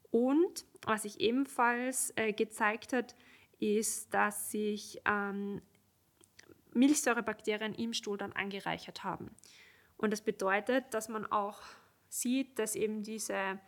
Und 0.09 0.65
was 0.85 1.03
sich 1.03 1.19
ebenfalls 1.19 2.11
äh, 2.15 2.33
gezeigt 2.33 2.93
hat, 2.93 3.15
ist, 3.59 4.13
dass 4.13 4.51
sich 4.51 5.01
ähm, 5.05 5.61
Milchsäurebakterien 6.77 7.73
im 7.73 7.93
Stuhl 7.93 8.17
dann 8.17 8.33
angereichert 8.33 9.03
haben. 9.03 9.35
Und 9.97 10.11
das 10.11 10.21
bedeutet, 10.21 10.93
dass 10.93 11.09
man 11.09 11.25
auch 11.25 11.59
sieht, 12.07 12.59
dass 12.59 12.75
eben 12.75 13.03
diese 13.03 13.59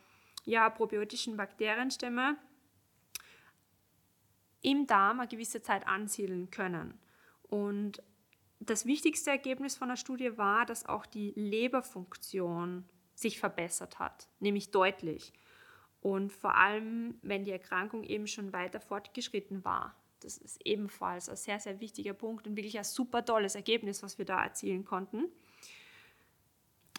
ja, 0.46 0.70
probiotischen 0.70 1.38
Bakterienstämme 1.38 2.38
im 4.62 4.88
Darm 4.88 5.20
eine 5.20 5.28
gewisse 5.28 5.62
Zeit 5.62 5.88
ansiedeln 5.88 6.52
können. 6.52 7.00
Und 7.44 8.04
das 8.60 8.86
wichtigste 8.86 9.32
Ergebnis 9.32 9.78
von 9.78 9.90
der 9.90 9.96
Studie 9.96 10.38
war, 10.38 10.66
dass 10.66 10.86
auch 10.86 11.06
die 11.06 11.34
Leberfunktion 11.36 12.86
sich 13.16 13.40
verbessert 13.40 14.00
hat, 14.00 14.28
nämlich 14.40 14.72
deutlich. 14.72 15.34
Und 16.02 16.32
vor 16.32 16.56
allem, 16.56 17.18
wenn 17.22 17.44
die 17.44 17.52
Erkrankung 17.52 18.04
eben 18.04 18.28
schon 18.28 18.54
weiter 18.54 18.80
fortgeschritten 18.80 19.66
war. 19.66 19.96
Das 20.20 20.38
ist 20.38 20.60
ebenfalls 20.66 21.30
ein 21.30 21.36
sehr, 21.36 21.60
sehr 21.60 21.80
wichtiger 21.80 22.14
Punkt 22.14 22.48
und 22.48 22.56
wirklich 22.56 22.78
ein 22.78 22.84
super 22.84 23.24
tolles 23.24 23.56
Ergebnis, 23.56 24.04
was 24.04 24.18
wir 24.18 24.26
da 24.26 24.44
erzielen 24.44 24.86
konnten. 24.86 25.26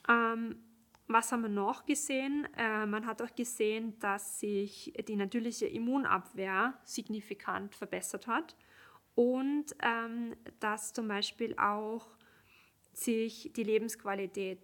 Ähm, 0.09 0.57
was 1.07 1.33
haben 1.33 1.43
wir 1.43 1.49
noch 1.49 1.87
gesehen? 1.87 2.47
Äh, 2.57 2.87
man 2.87 3.05
hat 3.07 3.21
auch 3.21 3.35
gesehen, 3.35 3.99
dass 3.99 4.39
sich 4.41 4.93
die 5.09 5.17
natürliche 5.17 5.67
Immunabwehr 5.67 6.79
signifikant 6.85 7.75
verbessert 7.75 8.27
hat 8.27 8.55
und 9.17 9.67
ähm, 9.83 10.37
dass 10.61 10.93
zum 10.93 11.09
Beispiel 11.09 11.57
auch 11.59 12.07
sich 12.93 13.53
die 13.55 13.65
Lebensqualität 13.65 14.61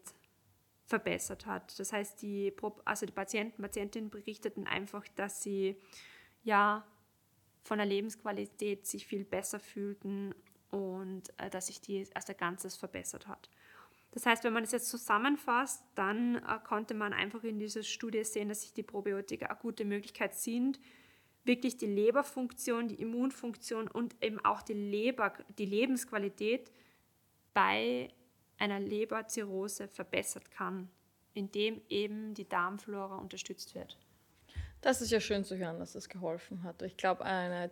verbessert 0.84 1.46
hat. 1.46 1.78
Das 1.78 1.92
heißt, 1.92 2.22
die, 2.22 2.54
also 2.84 3.06
die 3.06 3.12
Patienten, 3.12 3.60
Patientinnen 3.60 4.10
berichteten 4.10 4.66
einfach, 4.66 5.04
dass 5.16 5.42
sie 5.42 5.76
ja 6.44 6.86
von 7.66 7.78
der 7.78 7.86
Lebensqualität 7.86 8.86
sich 8.86 9.06
viel 9.06 9.24
besser 9.24 9.58
fühlten 9.60 10.34
und 10.70 11.22
äh, 11.38 11.50
dass 11.50 11.66
sich 11.66 11.80
die 11.80 12.06
als 12.14 12.28
ein 12.28 12.36
Ganzes 12.36 12.76
verbessert 12.76 13.26
hat. 13.26 13.50
Das 14.12 14.24
heißt, 14.24 14.44
wenn 14.44 14.52
man 14.52 14.64
es 14.64 14.72
jetzt 14.72 14.88
zusammenfasst, 14.88 15.84
dann 15.94 16.36
äh, 16.36 16.58
konnte 16.64 16.94
man 16.94 17.12
einfach 17.12 17.44
in 17.44 17.58
dieser 17.58 17.82
Studie 17.82 18.24
sehen, 18.24 18.48
dass 18.48 18.62
sich 18.62 18.72
die 18.72 18.82
Probiotika 18.82 19.46
eine 19.46 19.58
gute 19.58 19.84
Möglichkeit 19.84 20.34
sind, 20.34 20.80
wirklich 21.44 21.76
die 21.76 21.86
Leberfunktion, 21.86 22.88
die 22.88 23.00
Immunfunktion 23.00 23.88
und 23.88 24.16
eben 24.22 24.42
auch 24.44 24.62
die, 24.62 24.74
Leber, 24.74 25.32
die 25.58 25.66
Lebensqualität 25.66 26.72
bei 27.52 28.08
einer 28.58 28.80
Leberzirrhose 28.80 29.88
verbessert 29.88 30.50
kann, 30.50 30.88
indem 31.34 31.80
eben 31.88 32.34
die 32.34 32.48
Darmflora 32.48 33.16
unterstützt 33.16 33.74
wird. 33.74 33.98
Das 34.80 35.00
ist 35.00 35.10
ja 35.10 35.20
schön 35.20 35.44
zu 35.44 35.56
hören, 35.56 35.78
dass 35.78 35.92
das 35.92 36.08
geholfen 36.08 36.62
hat. 36.62 36.82
Ich 36.82 36.96
glaube, 36.96 37.24
eine 37.24 37.70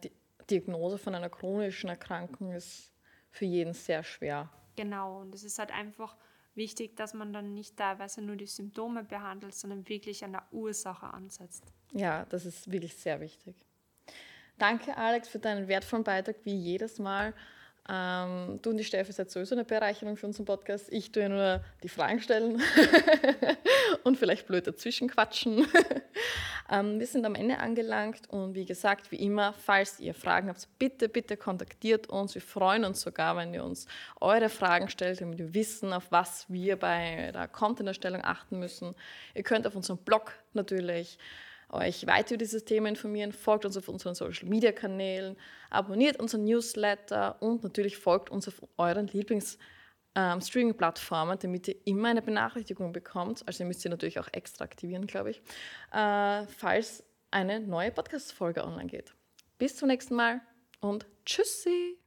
Diagnose 0.50 0.98
von 0.98 1.14
einer 1.14 1.30
chronischen 1.30 1.88
Erkrankung 1.88 2.52
ist 2.52 2.92
für 3.30 3.44
jeden 3.44 3.72
sehr 3.72 4.02
schwer. 4.02 4.50
Genau, 4.76 5.20
und 5.20 5.34
es 5.34 5.44
ist 5.44 5.58
halt 5.58 5.72
einfach 5.72 6.16
wichtig, 6.54 6.96
dass 6.96 7.14
man 7.14 7.32
dann 7.32 7.54
nicht 7.54 7.76
teilweise 7.76 8.22
nur 8.22 8.36
die 8.36 8.46
Symptome 8.46 9.04
behandelt, 9.04 9.54
sondern 9.54 9.88
wirklich 9.88 10.24
an 10.24 10.32
der 10.32 10.44
Ursache 10.52 11.06
ansetzt. 11.06 11.64
Ja, 11.92 12.24
das 12.26 12.46
ist 12.46 12.70
wirklich 12.70 12.94
sehr 12.96 13.20
wichtig. 13.20 13.54
Danke, 14.58 14.96
Alex, 14.96 15.28
für 15.28 15.38
deinen 15.38 15.68
wertvollen 15.68 16.04
Beitrag, 16.04 16.36
wie 16.44 16.54
jedes 16.54 16.98
Mal. 16.98 17.34
Ähm, 17.88 18.60
du 18.62 18.70
und 18.70 18.78
die 18.78 18.84
Steffi 18.84 19.12
seid 19.12 19.30
sowieso 19.30 19.54
eine 19.54 19.64
Bereicherung 19.64 20.16
für 20.16 20.26
unseren 20.26 20.46
Podcast. 20.46 20.90
Ich 20.90 21.12
tue 21.12 21.28
nur 21.28 21.62
die 21.82 21.88
Fragen 21.88 22.20
stellen 22.20 22.62
und 24.04 24.16
vielleicht 24.16 24.46
blöd 24.46 24.66
dazwischen 24.66 25.08
quatschen. 25.08 25.66
ähm, 26.70 26.98
wir 26.98 27.06
sind 27.06 27.26
am 27.26 27.34
Ende 27.34 27.58
angelangt 27.58 28.28
und 28.30 28.54
wie 28.54 28.64
gesagt, 28.64 29.10
wie 29.10 29.16
immer, 29.16 29.52
falls 29.52 30.00
ihr 30.00 30.14
Fragen 30.14 30.48
habt, 30.48 30.66
bitte, 30.78 31.08
bitte 31.08 31.36
kontaktiert 31.36 32.08
uns. 32.08 32.34
Wir 32.34 32.42
freuen 32.42 32.84
uns 32.84 33.02
sogar, 33.02 33.36
wenn 33.36 33.52
ihr 33.52 33.64
uns 33.64 33.86
eure 34.20 34.48
Fragen 34.48 34.88
stellt, 34.88 35.20
damit 35.20 35.38
wir 35.38 35.52
wissen, 35.54 35.92
auf 35.92 36.10
was 36.10 36.46
wir 36.48 36.76
bei 36.76 37.30
der 37.32 37.48
Content-Erstellung 37.48 38.24
achten 38.24 38.58
müssen. 38.58 38.94
Ihr 39.34 39.42
könnt 39.42 39.66
auf 39.66 39.76
unserem 39.76 39.98
Blog 39.98 40.32
natürlich 40.54 41.18
euch 41.70 42.06
weiter 42.06 42.34
über 42.34 42.38
dieses 42.38 42.64
Thema 42.64 42.88
informieren. 42.88 43.32
Folgt 43.32 43.64
uns 43.64 43.76
auf 43.76 43.88
unseren 43.88 44.14
Social 44.14 44.48
Media 44.48 44.72
Kanälen, 44.72 45.36
abonniert 45.70 46.18
unseren 46.20 46.44
Newsletter 46.44 47.36
und 47.40 47.62
natürlich 47.62 47.98
folgt 47.98 48.30
uns 48.30 48.48
auf 48.48 48.62
euren 48.78 49.08
Lieblings- 49.08 49.58
ähm, 50.14 50.40
Streaming-Plattformen, 50.40 51.38
damit 51.40 51.68
ihr 51.68 51.76
immer 51.86 52.08
eine 52.08 52.22
Benachrichtigung 52.22 52.92
bekommt. 52.92 53.42
Also 53.46 53.64
ihr 53.64 53.66
müsst 53.66 53.80
sie 53.80 53.88
natürlich 53.88 54.18
auch 54.18 54.28
extra 54.32 54.64
aktivieren, 54.64 55.06
glaube 55.06 55.30
ich, 55.30 55.42
äh, 55.92 56.46
falls 56.46 57.04
eine 57.30 57.60
neue 57.60 57.90
Podcast-Folge 57.90 58.64
online 58.64 58.86
geht. 58.86 59.14
Bis 59.58 59.76
zum 59.76 59.88
nächsten 59.88 60.14
Mal 60.14 60.40
und 60.80 61.06
tschüssi! 61.24 62.03